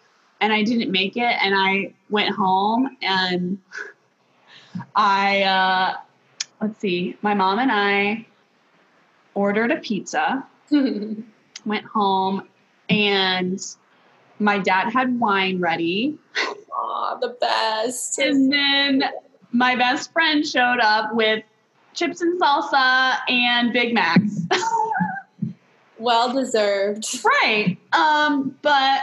[0.43, 1.21] and I didn't make it.
[1.41, 3.57] And I went home, and
[4.95, 5.95] I uh,
[6.61, 8.25] let's see, my mom and I
[9.33, 10.45] ordered a pizza.
[11.65, 12.47] went home
[12.89, 13.59] and
[14.39, 16.17] my dad had wine ready.
[16.75, 18.19] Aw, the best.
[18.19, 19.03] And then
[19.51, 21.43] my best friend showed up with
[21.93, 24.41] chips and salsa and Big Macs.
[25.97, 27.05] well deserved.
[27.23, 27.77] Right.
[27.93, 29.01] Um, but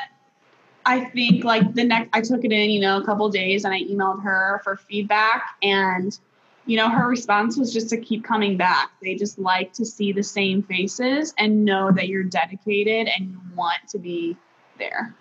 [0.86, 3.74] I think like the next I took it in, you know, a couple days and
[3.74, 6.18] I emailed her for feedback and
[6.66, 8.90] you know, her response was just to keep coming back.
[9.02, 13.40] They just like to see the same faces and know that you're dedicated and you
[13.56, 14.36] want to be
[14.78, 15.14] there.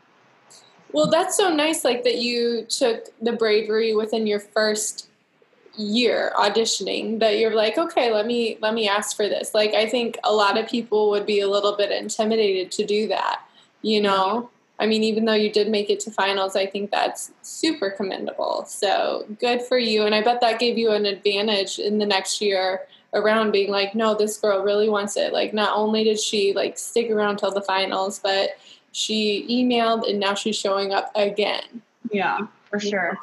[0.92, 5.10] Well, that's so nice, like that you took the bravery within your first
[5.76, 9.88] year auditioning that you're like okay let me let me ask for this like i
[9.88, 13.44] think a lot of people would be a little bit intimidated to do that
[13.82, 14.50] you know
[14.80, 18.64] I mean, even though you did make it to finals, I think that's super commendable.
[18.66, 20.04] So good for you.
[20.04, 23.94] And I bet that gave you an advantage in the next year around being like,
[23.94, 25.34] no, this girl really wants it.
[25.34, 28.52] Like, not only did she like stick around till the finals, but
[28.92, 31.82] she emailed and now she's showing up again.
[32.12, 33.18] Yeah, for sure.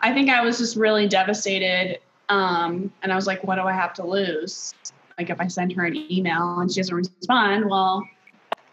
[0.00, 1.98] I think I was just really devastated.
[2.28, 4.74] Um, and I was like, what do I have to lose?
[5.18, 8.08] Like, if I send her an email and she doesn't respond, well,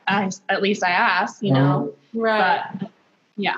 [0.10, 1.94] I, at least I asked, you know.
[2.14, 2.64] Right.
[2.80, 2.92] But
[3.38, 3.58] yeah.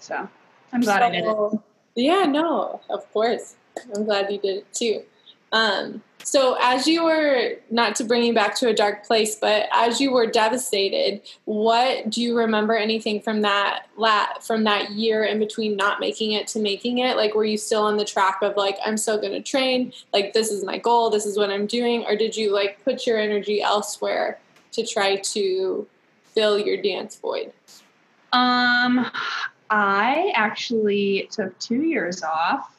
[0.00, 0.28] So
[0.72, 1.60] I'm glad so, I did it.
[1.96, 3.56] Yeah, no, of course.
[3.94, 5.02] I'm glad you did it too.
[5.52, 9.66] Um, so as you were not to bring you back to a dark place, but
[9.74, 15.24] as you were devastated, what do you remember anything from that lat from that year
[15.24, 17.16] in between not making it to making it?
[17.16, 20.34] Like were you still on the track of like I'm still going to train, like
[20.34, 23.18] this is my goal, this is what I'm doing, or did you like put your
[23.18, 24.38] energy elsewhere
[24.72, 25.86] to try to
[26.24, 27.52] fill your dance void?
[28.32, 29.10] Um,
[29.70, 32.76] I actually took two years off.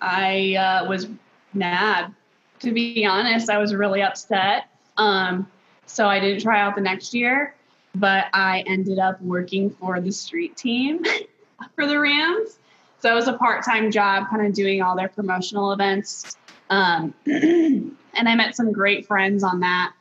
[0.00, 1.08] I uh, was
[1.54, 2.14] mad,
[2.60, 3.50] to be honest.
[3.50, 4.68] I was really upset.
[4.96, 5.50] Um,
[5.86, 7.54] so I didn't try out the next year,
[7.94, 11.04] but I ended up working for the street team
[11.74, 12.58] for the Rams.
[13.00, 16.36] So it was a part time job, kind of doing all their promotional events.
[16.70, 19.92] Um, and I met some great friends on that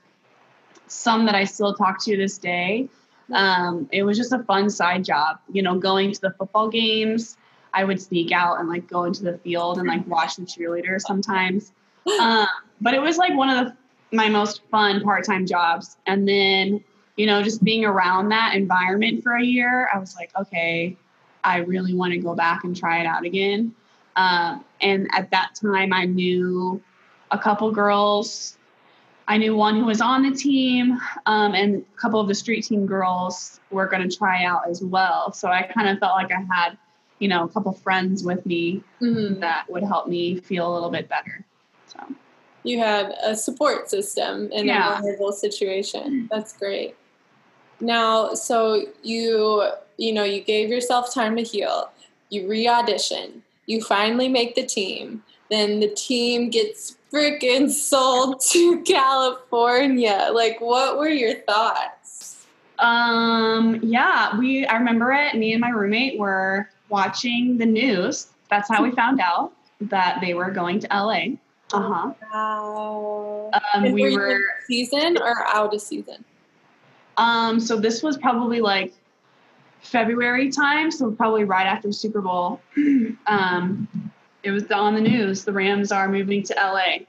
[0.88, 2.89] some that I still talk to this day.
[3.33, 7.38] Um, it was just a fun side job, you know, going to the football games.
[7.73, 11.01] I would sneak out and like go into the field and like watch the cheerleaders
[11.01, 11.71] sometimes.
[12.19, 12.47] Um,
[12.81, 15.97] but it was like one of the, my most fun part time jobs.
[16.05, 16.83] And then
[17.15, 20.97] you know, just being around that environment for a year, I was like, okay,
[21.43, 23.73] I really want to go back and try it out again.
[24.15, 26.81] Um, and at that time, I knew
[27.31, 28.57] a couple girls.
[29.28, 32.61] I knew one who was on the team, um, and a couple of the street
[32.65, 35.32] team girls were going to try out as well.
[35.32, 36.78] So I kind of felt like I had,
[37.19, 39.39] you know, a couple friends with me Mhm.
[39.39, 41.43] that would help me feel a little bit better.
[41.88, 41.99] So
[42.63, 44.89] You had a support system in Yeah.
[44.89, 46.28] a vulnerable situation.
[46.32, 46.95] That's great.
[47.80, 51.89] Now, so you you know you gave yourself time to heal.
[52.30, 53.43] You re-audition.
[53.65, 55.23] You finally make the team.
[55.49, 60.29] Then the team gets freaking sold to California.
[60.33, 62.45] Like, what were your thoughts?
[62.79, 65.35] Um, yeah, we I remember it.
[65.35, 68.27] Me and my roommate were watching the news.
[68.49, 71.37] That's how we found out that they were going to LA.
[71.73, 72.13] Uh-huh.
[72.31, 73.51] Wow.
[73.73, 76.23] Um, we were were season or out of season?
[77.17, 78.93] um so this was probably like
[79.81, 82.59] February time, so probably right after Super Bowl.
[83.27, 84.05] um
[84.45, 85.43] it was on the news.
[85.43, 87.05] The Rams are moving to LA.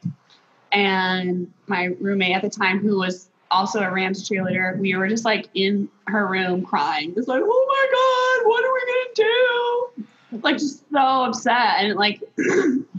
[0.72, 5.26] And my roommate at the time who was also a Rams cheerleader, we were just
[5.26, 7.14] like in her room crying.
[7.14, 10.41] Just like, oh my God, what are we gonna do?
[10.43, 11.76] Like just so upset.
[11.80, 12.22] And like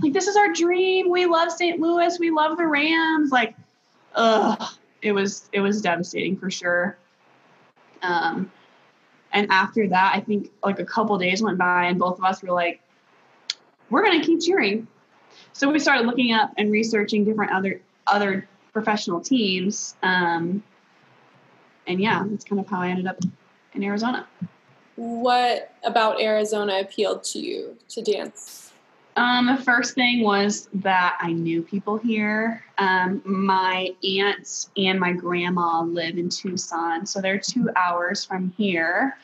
[0.01, 1.09] like this is our dream.
[1.09, 1.79] We love St.
[1.79, 2.17] Louis.
[2.19, 3.31] We love the Rams.
[3.31, 3.55] Like,
[4.13, 4.63] ugh.
[5.01, 6.97] It was it was devastating for sure.
[8.03, 8.51] Um
[9.33, 12.41] and after that, I think like a couple days went by and both of us
[12.43, 12.81] were like,
[13.89, 14.87] we're gonna keep cheering.
[15.53, 19.95] So we started looking up and researching different other other professional teams.
[20.03, 20.63] Um,
[21.87, 23.19] and yeah, that's kind of how I ended up
[23.73, 24.27] in Arizona.
[24.95, 28.71] What about Arizona appealed to you to dance?
[29.15, 32.63] Um, the first thing was that I knew people here.
[32.77, 39.17] Um, my aunts and my grandma live in Tucson, so they're two hours from here.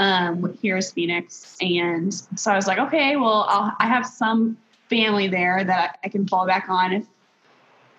[0.00, 4.56] Um, here is Phoenix, and so I was like, okay, well, I'll, I have some
[4.88, 7.04] family there that I can fall back on if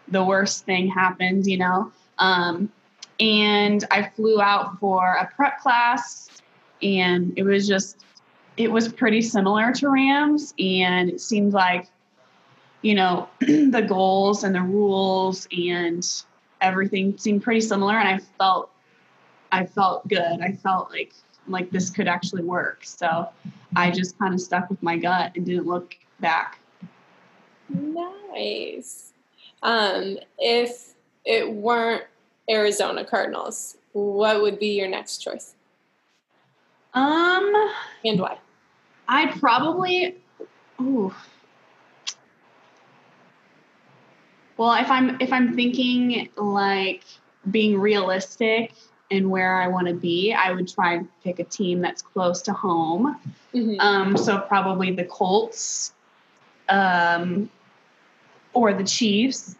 [0.08, 1.91] the worst thing happens, you know.
[2.18, 2.72] Um,
[3.20, 6.41] and I flew out for a prep class,
[6.82, 8.04] and it was just
[8.58, 11.88] it was pretty similar to Rams, and it seemed like,
[12.82, 16.04] you know, the goals and the rules and
[16.62, 18.72] everything seemed pretty similar, and I felt,
[19.52, 20.41] I felt good.
[20.41, 21.14] I felt like
[21.48, 22.84] like this could actually work.
[22.84, 23.30] So
[23.76, 26.60] I just kind of stuck with my gut and didn't look back.
[27.70, 29.14] Nice.
[29.64, 30.94] Um, if
[31.26, 32.04] it weren't
[32.50, 35.56] Arizona Cardinals, what would be your next choice
[36.94, 37.54] Um,
[38.06, 38.38] and why?
[39.08, 40.18] I'd probably,
[40.82, 41.14] ooh.
[44.58, 47.04] Well, if I'm if I'm thinking like
[47.50, 48.74] being realistic
[49.12, 52.41] and where I want to be, I would try and pick a team that's close
[52.43, 53.20] to home.
[53.53, 53.80] Mhm.
[53.80, 55.93] Um, so probably the Colts,
[56.70, 57.49] um,
[58.53, 59.57] or the Chiefs.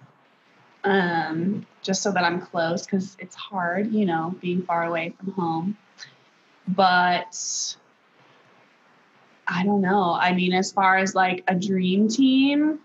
[0.84, 5.32] Um, just so that I'm close because it's hard, you know, being far away from
[5.34, 5.78] home.
[6.68, 7.76] But
[9.48, 10.14] I don't know.
[10.14, 12.80] I mean, as far as like a dream team,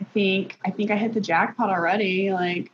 [0.00, 2.32] I think I think I hit the jackpot already.
[2.32, 2.70] Like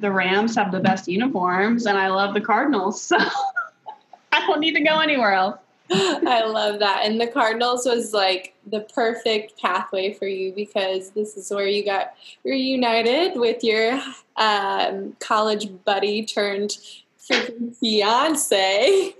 [0.00, 3.16] the Rams have the best uniforms, and I love the Cardinals, so
[4.32, 5.58] I don't need to go anywhere else.
[5.90, 7.02] I love that.
[7.04, 11.84] And the Cardinals was like the perfect pathway for you because this is where you
[11.84, 14.00] got reunited with your
[14.36, 16.78] um, college buddy turned
[17.20, 19.14] freaking fiance.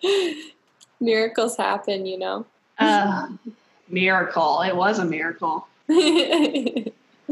[1.00, 2.46] Miracles happen, you know.
[2.78, 3.28] Uh,
[3.88, 4.62] miracle!
[4.62, 5.66] It was a miracle.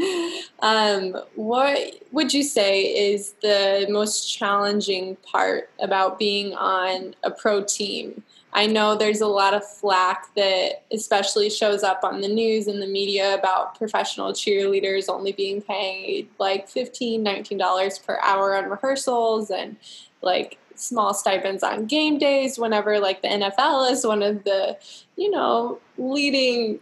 [0.61, 7.63] um, what would you say is the most challenging part about being on a pro
[7.65, 8.23] team?
[8.53, 12.83] I know there's a lot of flack that especially shows up on the news and
[12.83, 19.51] the media about professional cheerleaders only being paid like $15, $19 per hour on rehearsals
[19.51, 19.77] and
[20.21, 24.77] like small stipends on game days whenever like the NFL is one of the,
[25.17, 26.81] you know, leading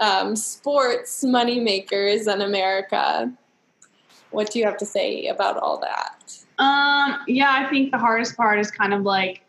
[0.00, 3.32] um, sports moneymakers in America.
[4.30, 6.36] What do you have to say about all that?
[6.58, 9.42] Um, yeah, I think the hardest part is kind of like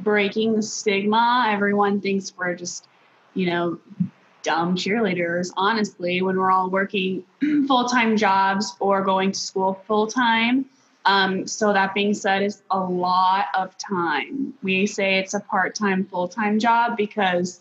[0.00, 1.46] breaking the stigma.
[1.48, 2.86] Everyone thinks we're just,
[3.34, 3.78] you know,
[4.42, 7.24] dumb cheerleaders, honestly, when we're all working
[7.66, 10.66] full time jobs or going to school full time.
[11.04, 14.54] Um, so, that being said, it's a lot of time.
[14.62, 17.60] We say it's a part time, full time job because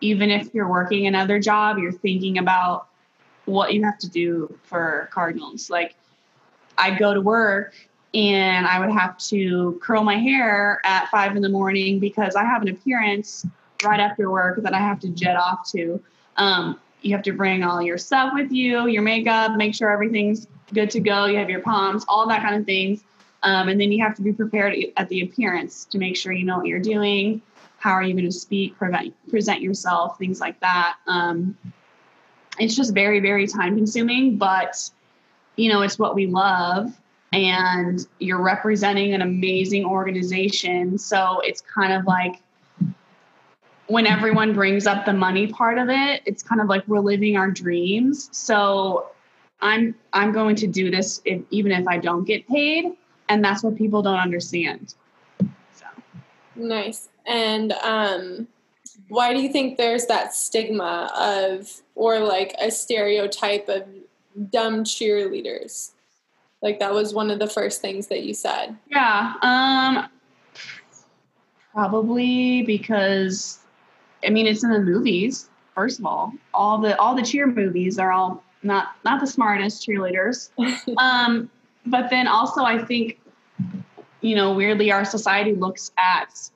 [0.00, 2.88] even if you're working another job, you're thinking about
[3.46, 5.70] what you have to do for Cardinals.
[5.70, 5.94] Like
[6.78, 7.74] I'd go to work
[8.14, 12.44] and I would have to curl my hair at five in the morning because I
[12.44, 13.46] have an appearance
[13.84, 16.02] right after work that I have to jet off to.
[16.36, 20.46] Um, you have to bring all your stuff with you, your makeup, make sure everything's
[20.72, 21.26] good to go.
[21.26, 23.04] You have your palms, all that kind of things.
[23.42, 26.44] Um, and then you have to be prepared at the appearance to make sure you
[26.44, 27.42] know what you're doing.
[27.84, 30.96] How are you going to speak, prevent, present yourself, things like that.
[31.06, 31.54] Um,
[32.58, 34.90] it's just very, very time consuming, but
[35.56, 36.98] you know, it's what we love
[37.34, 40.96] and you're representing an amazing organization.
[40.96, 42.40] So it's kind of like
[43.88, 47.36] when everyone brings up the money part of it, it's kind of like we're living
[47.36, 48.30] our dreams.
[48.32, 49.10] So
[49.60, 52.96] I'm I'm going to do this if, even if I don't get paid,
[53.28, 54.94] and that's what people don't understand.
[56.56, 57.08] Nice.
[57.26, 58.48] And um,
[59.08, 63.84] why do you think there's that stigma of or like a stereotype of
[64.50, 65.92] dumb cheerleaders?
[66.62, 68.76] Like that was one of the first things that you said.
[68.90, 69.34] Yeah.
[69.42, 70.08] Um
[71.72, 73.58] probably because
[74.24, 76.32] I mean it's in the movies, first of all.
[76.54, 80.50] All the all the cheer movies are all not not the smartest cheerleaders.
[80.98, 81.50] um
[81.86, 83.20] but then also I think
[84.24, 86.50] you know, weirdly our society looks at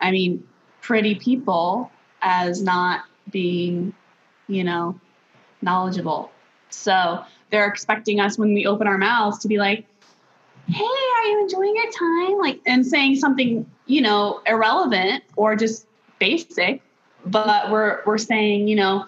[0.00, 0.46] I mean,
[0.82, 1.90] pretty people
[2.20, 3.94] as not being,
[4.48, 5.00] you know,
[5.62, 6.30] knowledgeable.
[6.68, 9.86] So they're expecting us when we open our mouths to be like,
[10.68, 12.38] hey, are you enjoying your time?
[12.38, 15.86] Like, and saying something, you know, irrelevant or just
[16.18, 16.82] basic,
[17.24, 19.06] but we're, we're saying, you know,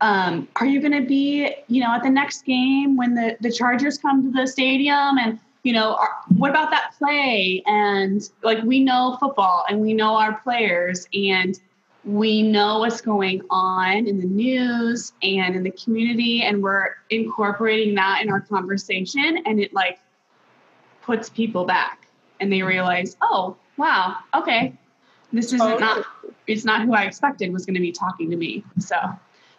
[0.00, 3.52] um, are you going to be, you know, at the next game when the, the
[3.52, 7.60] Chargers come to the stadium and, you know, are, what about that play?
[7.66, 11.58] And like, we know football and we know our players and
[12.04, 17.96] we know what's going on in the news and in the community and we're incorporating
[17.96, 19.98] that in our conversation and it like
[21.02, 22.06] puts people back
[22.38, 24.72] and they realize oh wow okay
[25.32, 25.76] this is oh.
[25.78, 26.06] not
[26.46, 28.96] it's not who i expected was going to be talking to me so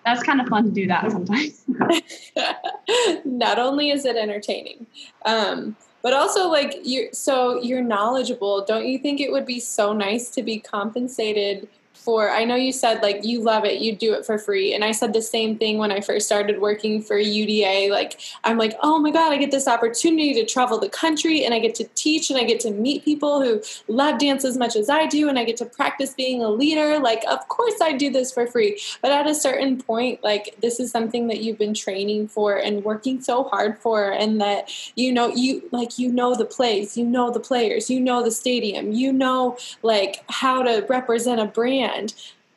[0.06, 1.66] that's kind of fun to do that sometimes
[3.26, 4.88] not only is it entertaining
[5.26, 8.64] um, but also like you're so you're knowledgeable.
[8.66, 11.68] Don't you think it would be so nice to be compensated
[12.16, 14.74] I know you said like you love it, you do it for free.
[14.74, 17.90] And I said the same thing when I first started working for UDA.
[17.92, 21.54] Like I'm like, "Oh my god, I get this opportunity to travel the country and
[21.54, 24.78] I get to teach and I get to meet people who love dance as much
[24.78, 27.00] as I do and I get to practice being a leader.
[27.00, 30.80] Like of course I do this for free." But at a certain point, like this
[30.80, 35.12] is something that you've been training for and working so hard for and that you
[35.12, 38.94] know you like you know the plays, you know the players, you know the stadium,
[38.94, 41.97] you know like how to represent a brand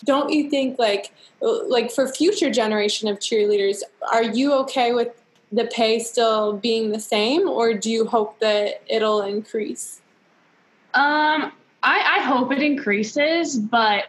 [0.04, 3.82] don't you think like like for future generation of cheerleaders
[4.12, 5.08] are you okay with
[5.52, 10.00] the pay still being the same or do you hope that it'll increase?
[10.94, 14.08] Um i i hope it increases but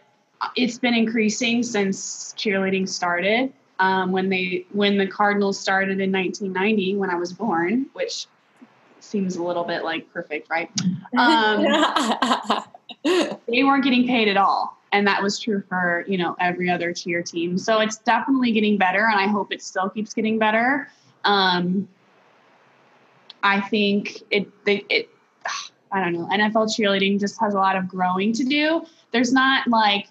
[0.55, 6.95] it's been increasing since cheerleading started um, when they when the cardinals started in 1990
[6.95, 8.27] when i was born which
[8.99, 10.69] seems a little bit like perfect right?
[11.17, 11.63] Um,
[13.03, 16.93] they weren't getting paid at all and that was true for you know every other
[16.93, 17.57] cheer team.
[17.57, 20.89] So it's definitely getting better and i hope it still keeps getting better.
[21.23, 21.87] Um,
[23.43, 25.09] i think it they, it
[25.91, 28.85] i don't know nfl cheerleading just has a lot of growing to do.
[29.11, 30.07] There's not like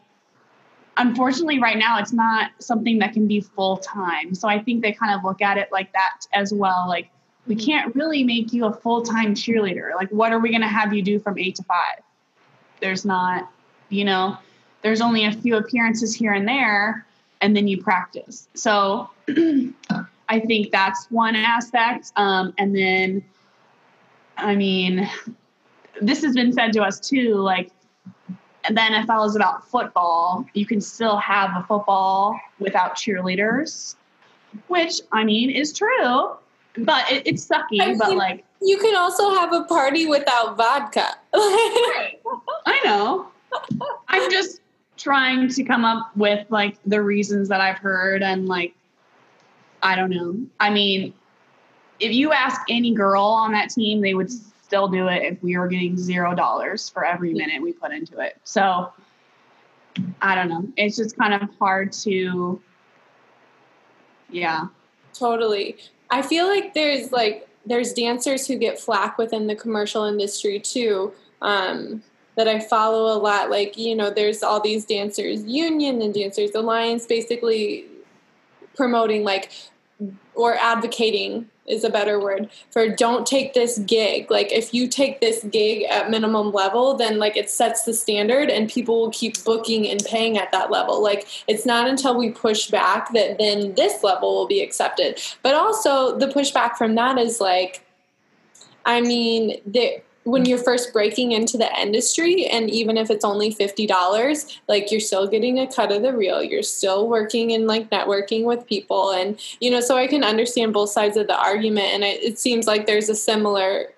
[0.97, 4.93] unfortunately right now it's not something that can be full time so i think they
[4.93, 7.11] kind of look at it like that as well like
[7.47, 7.64] we mm-hmm.
[7.64, 9.95] can't really make you a full-time cheerleader.
[9.95, 11.76] Like what are we going to have you do from 8 to 5
[12.81, 13.51] there's not
[13.91, 14.37] you know
[14.83, 17.07] there's only a few appearances here and there,
[17.41, 18.49] and then you practice.
[18.55, 19.11] So
[20.28, 22.12] I think that's one aspect.
[22.16, 23.24] Um, and then,
[24.37, 25.09] I mean,
[26.01, 27.70] this has been said to us too like,
[28.68, 30.45] the NFL is about football.
[30.53, 33.97] You can still have a football without cheerleaders,
[34.68, 36.33] which I mean is true,
[36.76, 37.81] but it, it's sucky.
[37.81, 41.16] I but like, you can also have a party without vodka.
[41.35, 43.28] I know.
[44.09, 44.61] I'm just
[45.01, 48.74] trying to come up with like the reasons that I've heard and like
[49.82, 50.36] I don't know.
[50.59, 51.14] I mean,
[52.01, 55.56] if you ask any girl on that team, they would still do it if we
[55.56, 58.36] were getting zero dollars for every minute we put into it.
[58.44, 58.93] So
[60.20, 60.68] I don't know.
[60.77, 62.60] It's just kind of hard to
[64.31, 64.66] yeah.
[65.12, 65.77] Totally.
[66.10, 71.12] I feel like there's like there's dancers who get flack within the commercial industry too.
[71.43, 72.02] Um,
[72.41, 73.51] that I follow a lot.
[73.51, 77.85] Like, you know, there's all these dancers union and dancers alliance basically
[78.75, 79.53] promoting like
[80.35, 85.21] or advocating is a better word for don't take this gig like if you take
[85.21, 89.43] this gig at minimum level then like it sets the standard and people will keep
[89.45, 93.75] booking and paying at that level like it's not until we push back that then
[93.75, 97.85] this level will be accepted but also the pushback from that is like
[98.87, 103.55] i mean there when you're first breaking into the industry and even if it's only
[103.55, 106.42] $50 like you're still getting a cut of the reel.
[106.42, 109.10] You're still working and like networking with people.
[109.12, 112.38] And you know so i can understand both sides of the argument and it, it
[112.38, 113.92] seems like there's a similar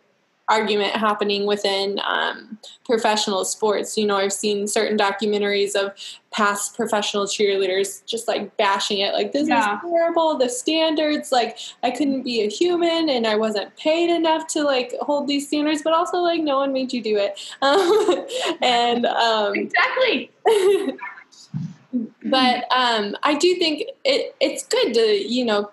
[0.49, 3.97] argument happening within um, professional sports.
[3.97, 5.93] You know, I've seen certain documentaries of
[6.31, 9.77] past professional cheerleaders just like bashing it, like this yeah.
[9.77, 10.37] is terrible.
[10.37, 14.95] The standards, like I couldn't be a human and I wasn't paid enough to like
[15.01, 17.39] hold these standards, but also like no one made you do it.
[17.63, 18.27] Um,
[18.61, 20.31] and um, exactly.
[22.25, 25.71] but um, I do think it, it's good to you know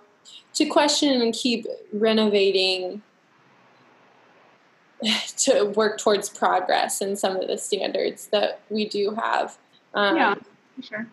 [0.54, 3.02] to question and keep renovating
[5.38, 9.58] to work towards progress in some of the standards that we do have.
[9.94, 10.36] Um, yeah,
[10.82, 11.08] sure.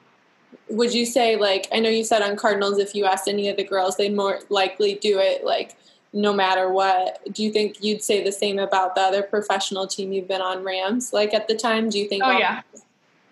[0.68, 3.56] Would you say, like, I know you said on Cardinals, if you asked any of
[3.56, 5.76] the girls, they'd more likely do it, like,
[6.12, 7.20] no matter what.
[7.32, 10.64] Do you think you'd say the same about the other professional team you've been on,
[10.64, 11.12] Rams?
[11.12, 12.24] Like, at the time, do you think?
[12.24, 12.62] Oh, yeah.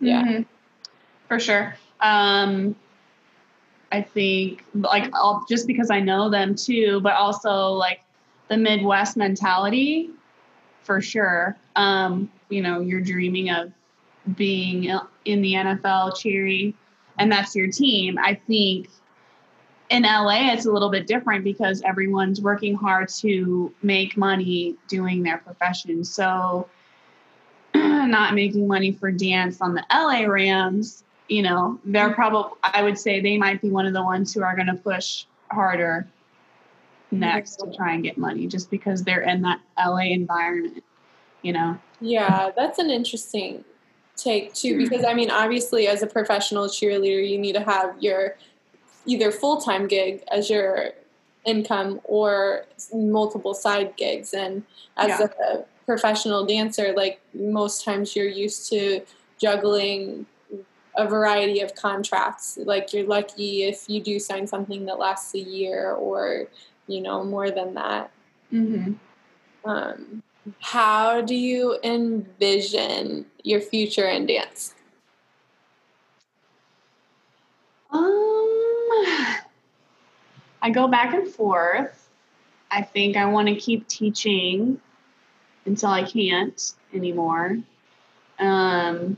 [0.01, 0.23] Yeah.
[0.23, 0.43] Mm-hmm.
[1.29, 1.77] For sure.
[2.01, 2.77] Um,
[3.91, 8.01] I think, like, I'll, just because I know them too, but also, like,
[8.49, 10.11] the Midwest mentality
[10.85, 11.57] for sure.
[11.75, 13.73] Um, you know, you're dreaming of
[14.37, 14.85] being
[15.25, 16.75] in the NFL cheering,
[17.19, 18.19] and that's your team.
[18.19, 18.89] I think
[19.91, 25.23] in LA, it's a little bit different because everyone's working hard to make money doing
[25.23, 26.05] their profession.
[26.05, 26.69] So,
[27.75, 32.99] not making money for dance on the LA Rams, you know, they're probably, I would
[32.99, 36.07] say they might be one of the ones who are going to push harder
[37.19, 40.85] next to try and get money just because they're in that LA environment,
[41.43, 41.79] you know?
[42.01, 43.65] Yeah, that's an interesting
[44.17, 44.79] take too, hmm.
[44.85, 48.37] because I mean, obviously, as a professional cheerleader, you need to have your
[49.07, 50.93] either full time gig as your
[51.45, 54.33] income or multiple side gigs.
[54.33, 54.63] And
[54.97, 55.27] as yeah.
[55.49, 59.03] a professional dancer, like most times you're used to
[59.39, 60.27] juggling
[60.97, 62.59] a variety of contracts.
[62.63, 66.47] Like you're lucky if you do sign something that lasts a year or
[66.87, 68.11] you know, more than that.
[68.53, 68.95] Mm-hmm.
[69.69, 70.23] Um,
[70.61, 74.75] how do you envision your future in dance?
[77.91, 78.03] Um,
[80.61, 82.09] I go back and forth.
[82.71, 84.81] I think I want to keep teaching
[85.65, 87.59] until I can't anymore.
[88.39, 89.17] Um,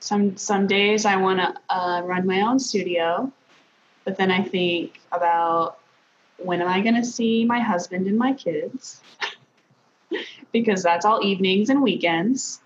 [0.00, 3.32] some some days I want to uh, run my own studio,
[4.04, 5.78] but then I think about
[6.38, 9.00] when am I going to see my husband and my kids?
[10.52, 12.60] because that's all evenings and weekends.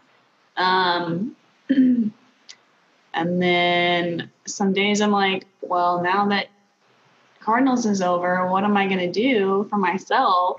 [0.56, 1.36] Um,
[1.68, 2.12] and
[3.14, 6.48] then some days I'm like, well, now that
[7.40, 10.58] Cardinals is over, what am I going to do for myself?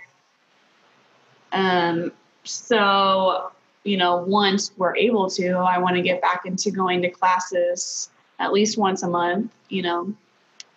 [1.52, 2.12] Um,
[2.44, 3.52] so,
[3.84, 8.10] you know, once we're able to, I want to get back into going to classes
[8.40, 10.14] at least once a month, you know,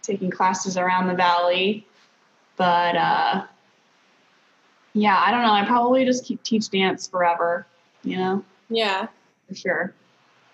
[0.02, 1.86] taking classes around the valley
[2.62, 3.44] but uh,
[4.92, 5.52] yeah, I don't know.
[5.52, 7.66] I probably just keep teach dance forever,
[8.04, 8.44] you know?
[8.70, 9.08] Yeah.
[9.48, 9.94] For sure.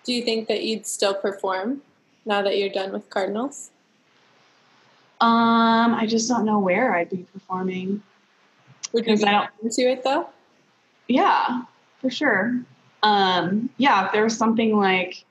[0.05, 1.83] Do you think that you'd still perform
[2.25, 3.69] now that you're done with Cardinals?
[5.21, 8.03] Um, I just don't know where I'd be performing.
[8.95, 10.31] Would you be I don't, into it though?
[11.09, 11.65] Yeah,
[12.01, 12.59] for sure.
[13.03, 15.27] Um, yeah, if there was something like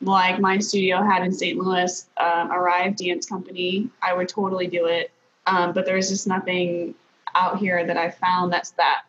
[0.00, 1.58] like my studio had in St.
[1.58, 5.10] Louis, um, Arrive Dance Company, I would totally do it.
[5.46, 6.94] Um, but there's just nothing
[7.34, 9.02] out here that I found that's that.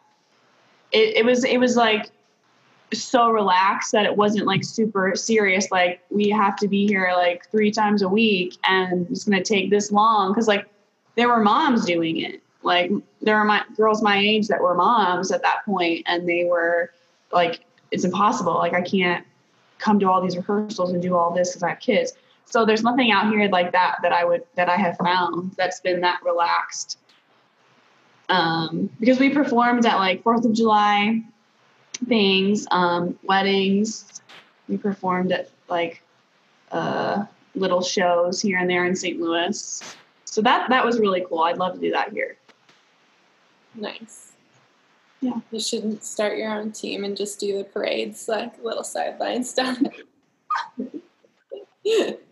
[0.92, 2.10] It, it was it was like
[2.94, 5.72] so relaxed that it wasn't like super serious.
[5.72, 9.70] Like we have to be here like three times a week, and it's gonna take
[9.70, 10.68] this long because like
[11.16, 12.42] there were moms doing it.
[12.64, 12.92] Like
[13.22, 16.92] there were my girls my age that were moms at that point, and they were
[17.32, 17.62] like,
[17.92, 18.54] it's impossible.
[18.56, 19.26] Like I can't
[19.80, 22.14] come to all these rehearsals and do all this because I have kids.
[22.50, 25.82] So there's nothing out here like that that I would that I have found that's
[25.82, 26.98] been that relaxed.
[28.30, 31.24] Um, because we performed at like Fourth of July
[32.08, 34.22] things, um, weddings.
[34.68, 36.02] We performed at like
[36.72, 37.26] uh,
[37.56, 39.20] little shows here and there in St.
[39.20, 39.84] Louis.
[40.26, 41.42] So that that was really cool.
[41.42, 42.38] I'd love to do that here.
[43.76, 44.32] Nice.
[45.20, 45.40] Yeah.
[45.52, 49.78] You shouldn't start your own team and just do the parades, like little sideline stuff.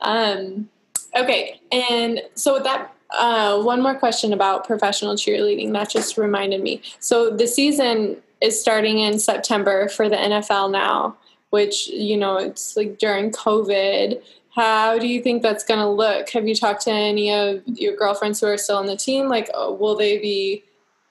[0.00, 0.68] um,
[1.14, 6.62] Okay, and so with that, uh, one more question about professional cheerleading that just reminded
[6.62, 6.80] me.
[7.00, 11.16] So the season is starting in September for the NFL now,
[11.50, 14.22] which you know it's like during COVID.
[14.54, 16.30] How do you think that's going to look?
[16.30, 19.28] Have you talked to any of your girlfriends who are still on the team?
[19.28, 20.62] Like, oh, will they be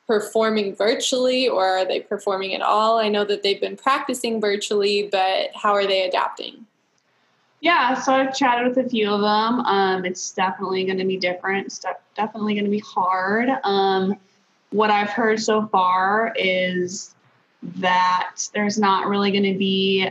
[0.05, 2.99] performing virtually or are they performing at all?
[2.99, 6.67] I know that they've been practicing virtually, but how are they adapting?
[7.61, 9.59] Yeah, so I've chatted with a few of them.
[9.61, 11.67] Um, it's definitely going to be different.
[11.67, 13.49] It's de- definitely going to be hard.
[13.63, 14.17] Um,
[14.71, 17.13] what I've heard so far is
[17.61, 20.09] that there's not really going to be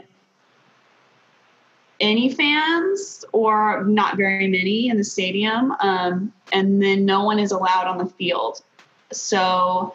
[1.98, 5.72] any fans or not very many in the stadium.
[5.80, 8.62] Um, and then no one is allowed on the field.
[9.12, 9.94] So,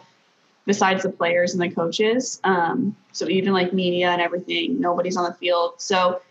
[0.65, 5.23] besides the players and the coaches, um, so even like media and everything, nobody's on
[5.23, 5.75] the field.
[5.77, 6.21] So,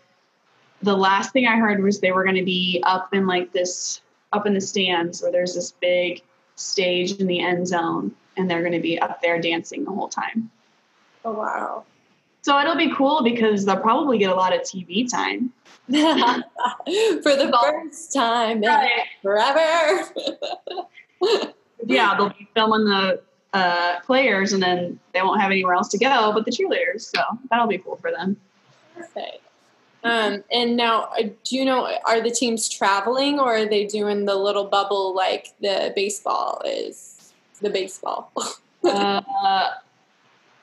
[0.85, 4.01] the last thing I heard was they were going to be up in like this,
[4.31, 6.21] up in the stands where there's this big
[6.55, 10.07] stage in the end zone, and they're going to be up there dancing the whole
[10.07, 10.49] time.
[11.25, 11.83] Oh, wow.
[12.43, 15.51] So it'll be cool because they'll probably get a lot of TV time.
[15.87, 15.93] For
[17.35, 19.05] the first time Right.
[19.21, 20.03] forever.
[21.87, 23.21] Yeah, they'll be filming the
[23.53, 27.01] uh, players and then they won't have anywhere else to go but the cheerleaders.
[27.01, 28.37] So that'll be cool for them.
[28.95, 29.44] Perfect.
[30.05, 34.25] Um, and now, uh, do you know, are the teams traveling or are they doing
[34.25, 37.33] the little bubble like the baseball is?
[37.61, 38.31] The baseball.
[38.85, 39.71] Uh,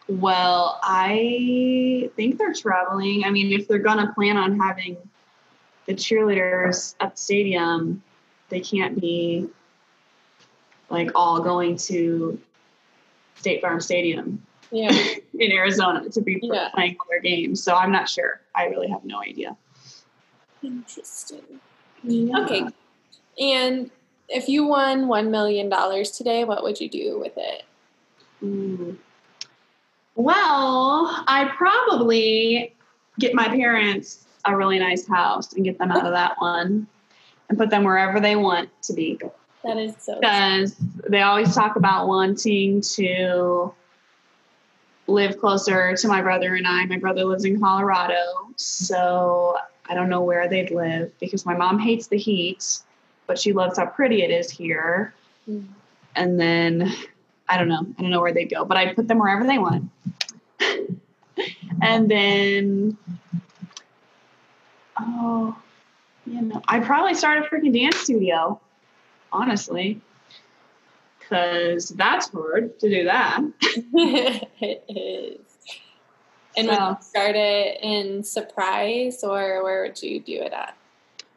[0.06, 3.24] well, I think they're traveling.
[3.24, 4.96] I mean, if they're to plan on having
[5.86, 8.00] the cheerleaders at the stadium,
[8.48, 9.48] they can't be
[10.88, 12.38] like all going to
[13.34, 14.90] State Farm Stadium yeah.
[15.38, 16.68] in Arizona to be Yeah.
[16.74, 17.62] playing all their games.
[17.62, 18.40] So I'm not sure.
[18.54, 19.56] I really have no idea.
[20.62, 21.60] Interesting.
[22.04, 22.64] Okay.
[23.40, 23.90] And
[24.28, 25.70] if you won $1 million
[26.04, 27.64] today, what would you do with it?
[28.42, 28.96] Mm.
[30.14, 32.74] Well, I probably
[33.18, 36.86] get my parents a really nice house and get them out of that one
[37.48, 39.18] and put them wherever they want to be.
[39.64, 40.18] That is so.
[40.18, 40.74] Because
[41.08, 43.72] they always talk about wanting to
[45.12, 46.84] live closer to my brother and I.
[46.86, 48.22] My brother lives in Colorado,
[48.56, 49.56] so
[49.86, 52.78] I don't know where they'd live because my mom hates the heat,
[53.26, 55.14] but she loves how pretty it is here.
[55.48, 55.66] Mm.
[56.14, 56.92] And then
[57.48, 57.86] I don't know.
[57.98, 59.90] I don't know where they'd go, but I'd put them wherever they want.
[61.82, 62.96] and then,
[64.98, 65.56] oh,
[66.26, 68.60] you know, I'd probably start a freaking dance studio,
[69.32, 70.00] honestly,
[71.32, 73.40] because that's hard to do that.
[73.62, 75.38] it is.
[76.56, 80.76] And would So- you start it in Surprise or where would you do it at?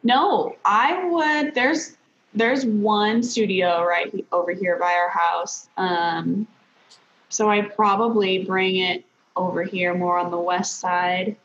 [0.04, 1.56] No, I would.
[1.56, 1.96] There's
[2.34, 5.68] there's one studio right over here by our house.
[5.78, 6.48] Um,
[7.30, 9.06] so I probably bring it
[9.38, 11.38] over here more on the west side.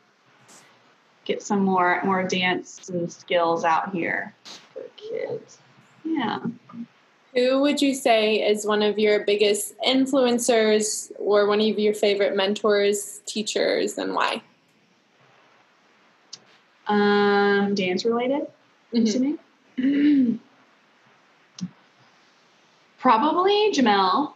[1.23, 4.35] Get some more more dance and skills out here
[4.73, 5.57] for kids.
[6.03, 6.39] Yeah.
[7.33, 12.35] Who would you say is one of your biggest influencers or one of your favorite
[12.35, 14.41] mentors, teachers, and why?
[16.87, 18.47] Um, dance related.
[18.93, 19.07] Mhm.
[19.77, 20.39] assuming.
[22.99, 24.33] Probably Jamel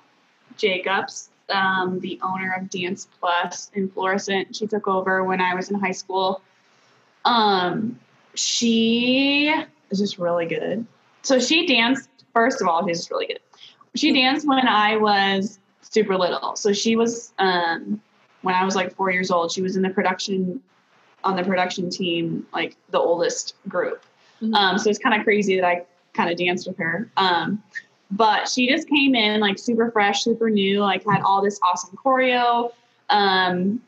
[0.58, 4.56] Jacobs, um, the owner of Dance Plus in Florissant.
[4.56, 6.42] She took over when I was in high school.
[7.26, 8.00] Um,
[8.36, 9.54] she
[9.90, 10.86] is just really good.
[11.24, 13.40] So she danced, first of all, she's just really good.
[13.96, 16.56] She danced when I was super little.
[16.56, 18.00] So she was, um,
[18.42, 20.62] when I was like four years old, she was in the production,
[21.24, 24.04] on the production team, like the oldest group.
[24.42, 24.54] Mhm.
[24.54, 27.10] Um, so it's kind of crazy that I kind of danced with her.
[27.16, 27.64] Um,
[28.12, 31.98] but she just came in like super fresh, super new, like had all this awesome
[32.04, 32.72] choreo.
[33.10, 33.82] Um,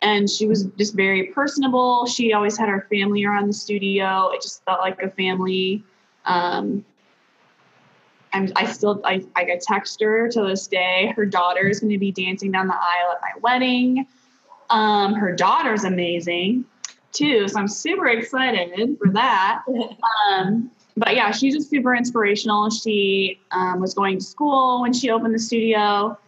[0.00, 2.06] and she was just very personable.
[2.06, 4.28] She always had her family around the studio.
[4.28, 5.82] It just felt like a family.
[6.24, 6.84] Um,
[8.32, 11.12] I'm, I still, I, I got text her to this day.
[11.16, 14.06] Her daughter is going to be dancing down the aisle at my wedding.
[14.70, 16.64] Um, her daughter's amazing
[17.12, 17.48] too.
[17.48, 19.62] So I'm super excited for that.
[20.30, 22.70] Um, but yeah, she's just super inspirational.
[22.70, 26.18] She um, was going to school when she opened the studio,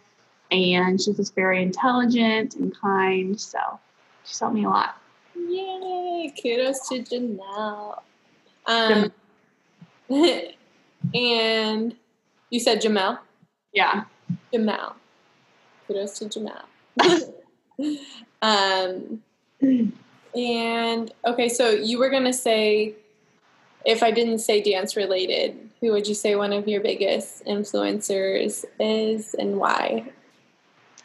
[0.49, 3.39] and she's just very intelligent and kind.
[3.39, 3.59] So
[4.23, 4.97] she's helped me a lot.
[5.35, 6.33] Yay!
[6.41, 8.01] Kudos to Janelle.
[11.13, 11.95] And
[12.49, 13.19] you said Jamel?
[13.73, 14.03] Yeah.
[14.53, 14.93] Jamel.
[15.87, 16.63] Kudos to Jamel.
[18.41, 19.21] um,
[20.35, 22.95] and okay, so you were gonna say
[23.85, 28.65] if I didn't say dance related, who would you say one of your biggest influencers
[28.79, 30.11] is and why?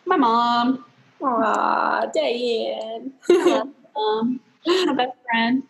[0.04, 0.84] My mom.
[1.22, 3.12] Aw, Diane.
[3.96, 5.62] Um, my best friend.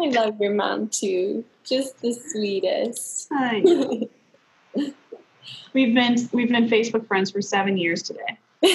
[0.00, 1.44] I love your mom too.
[1.64, 3.28] Just the sweetest.
[3.32, 3.62] Hi.
[5.74, 8.38] We've been we've been Facebook friends for seven years today.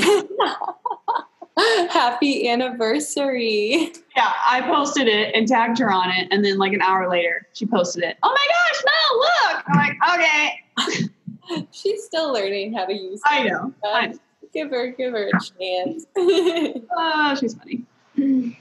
[1.90, 3.94] Happy anniversary.
[4.16, 7.48] Yeah, I posted it and tagged her on it, and then like an hour later,
[7.54, 8.18] she posted it.
[8.24, 9.64] Oh my gosh, no, look!
[9.68, 11.68] I'm like, okay.
[11.72, 13.74] She's still learning how to use I know.
[13.84, 14.20] I know.
[14.54, 16.06] Give her, give her a chance.
[16.16, 17.86] Oh, she's funny.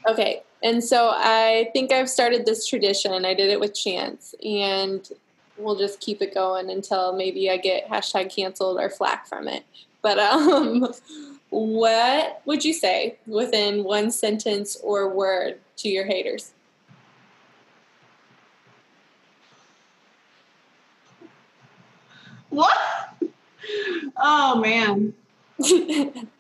[0.09, 3.25] okay, and so I think I've started this tradition.
[3.25, 5.09] I did it with Chance, and
[5.57, 9.65] we'll just keep it going until maybe I get hashtag canceled or flack from it.
[10.03, 10.93] But um,
[11.51, 16.53] what would you say within one sentence or word to your haters?
[22.51, 22.77] What?
[24.17, 25.15] Oh man.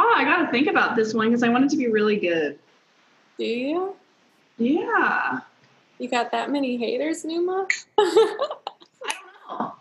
[0.00, 2.56] Oh, I gotta think about this one because I want it to be really good.
[3.36, 3.96] Do you?
[4.56, 5.40] Yeah.
[5.98, 7.66] You got that many haters, Numa?
[7.98, 8.38] I
[9.08, 9.74] don't know.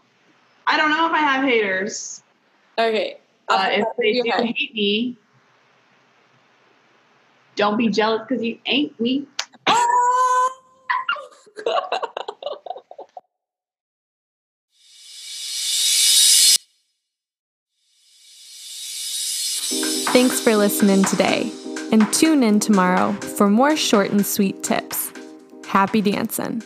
[0.65, 2.23] I don't know if I have haters.
[2.79, 3.17] okay.
[3.47, 5.15] Uh, if they do hate me,
[7.55, 9.27] don't be jealous because you ain't me.
[20.17, 21.51] Thanks for listening today,
[21.91, 25.11] and tune in tomorrow for more short and sweet tips.
[25.67, 26.63] Happy dancing.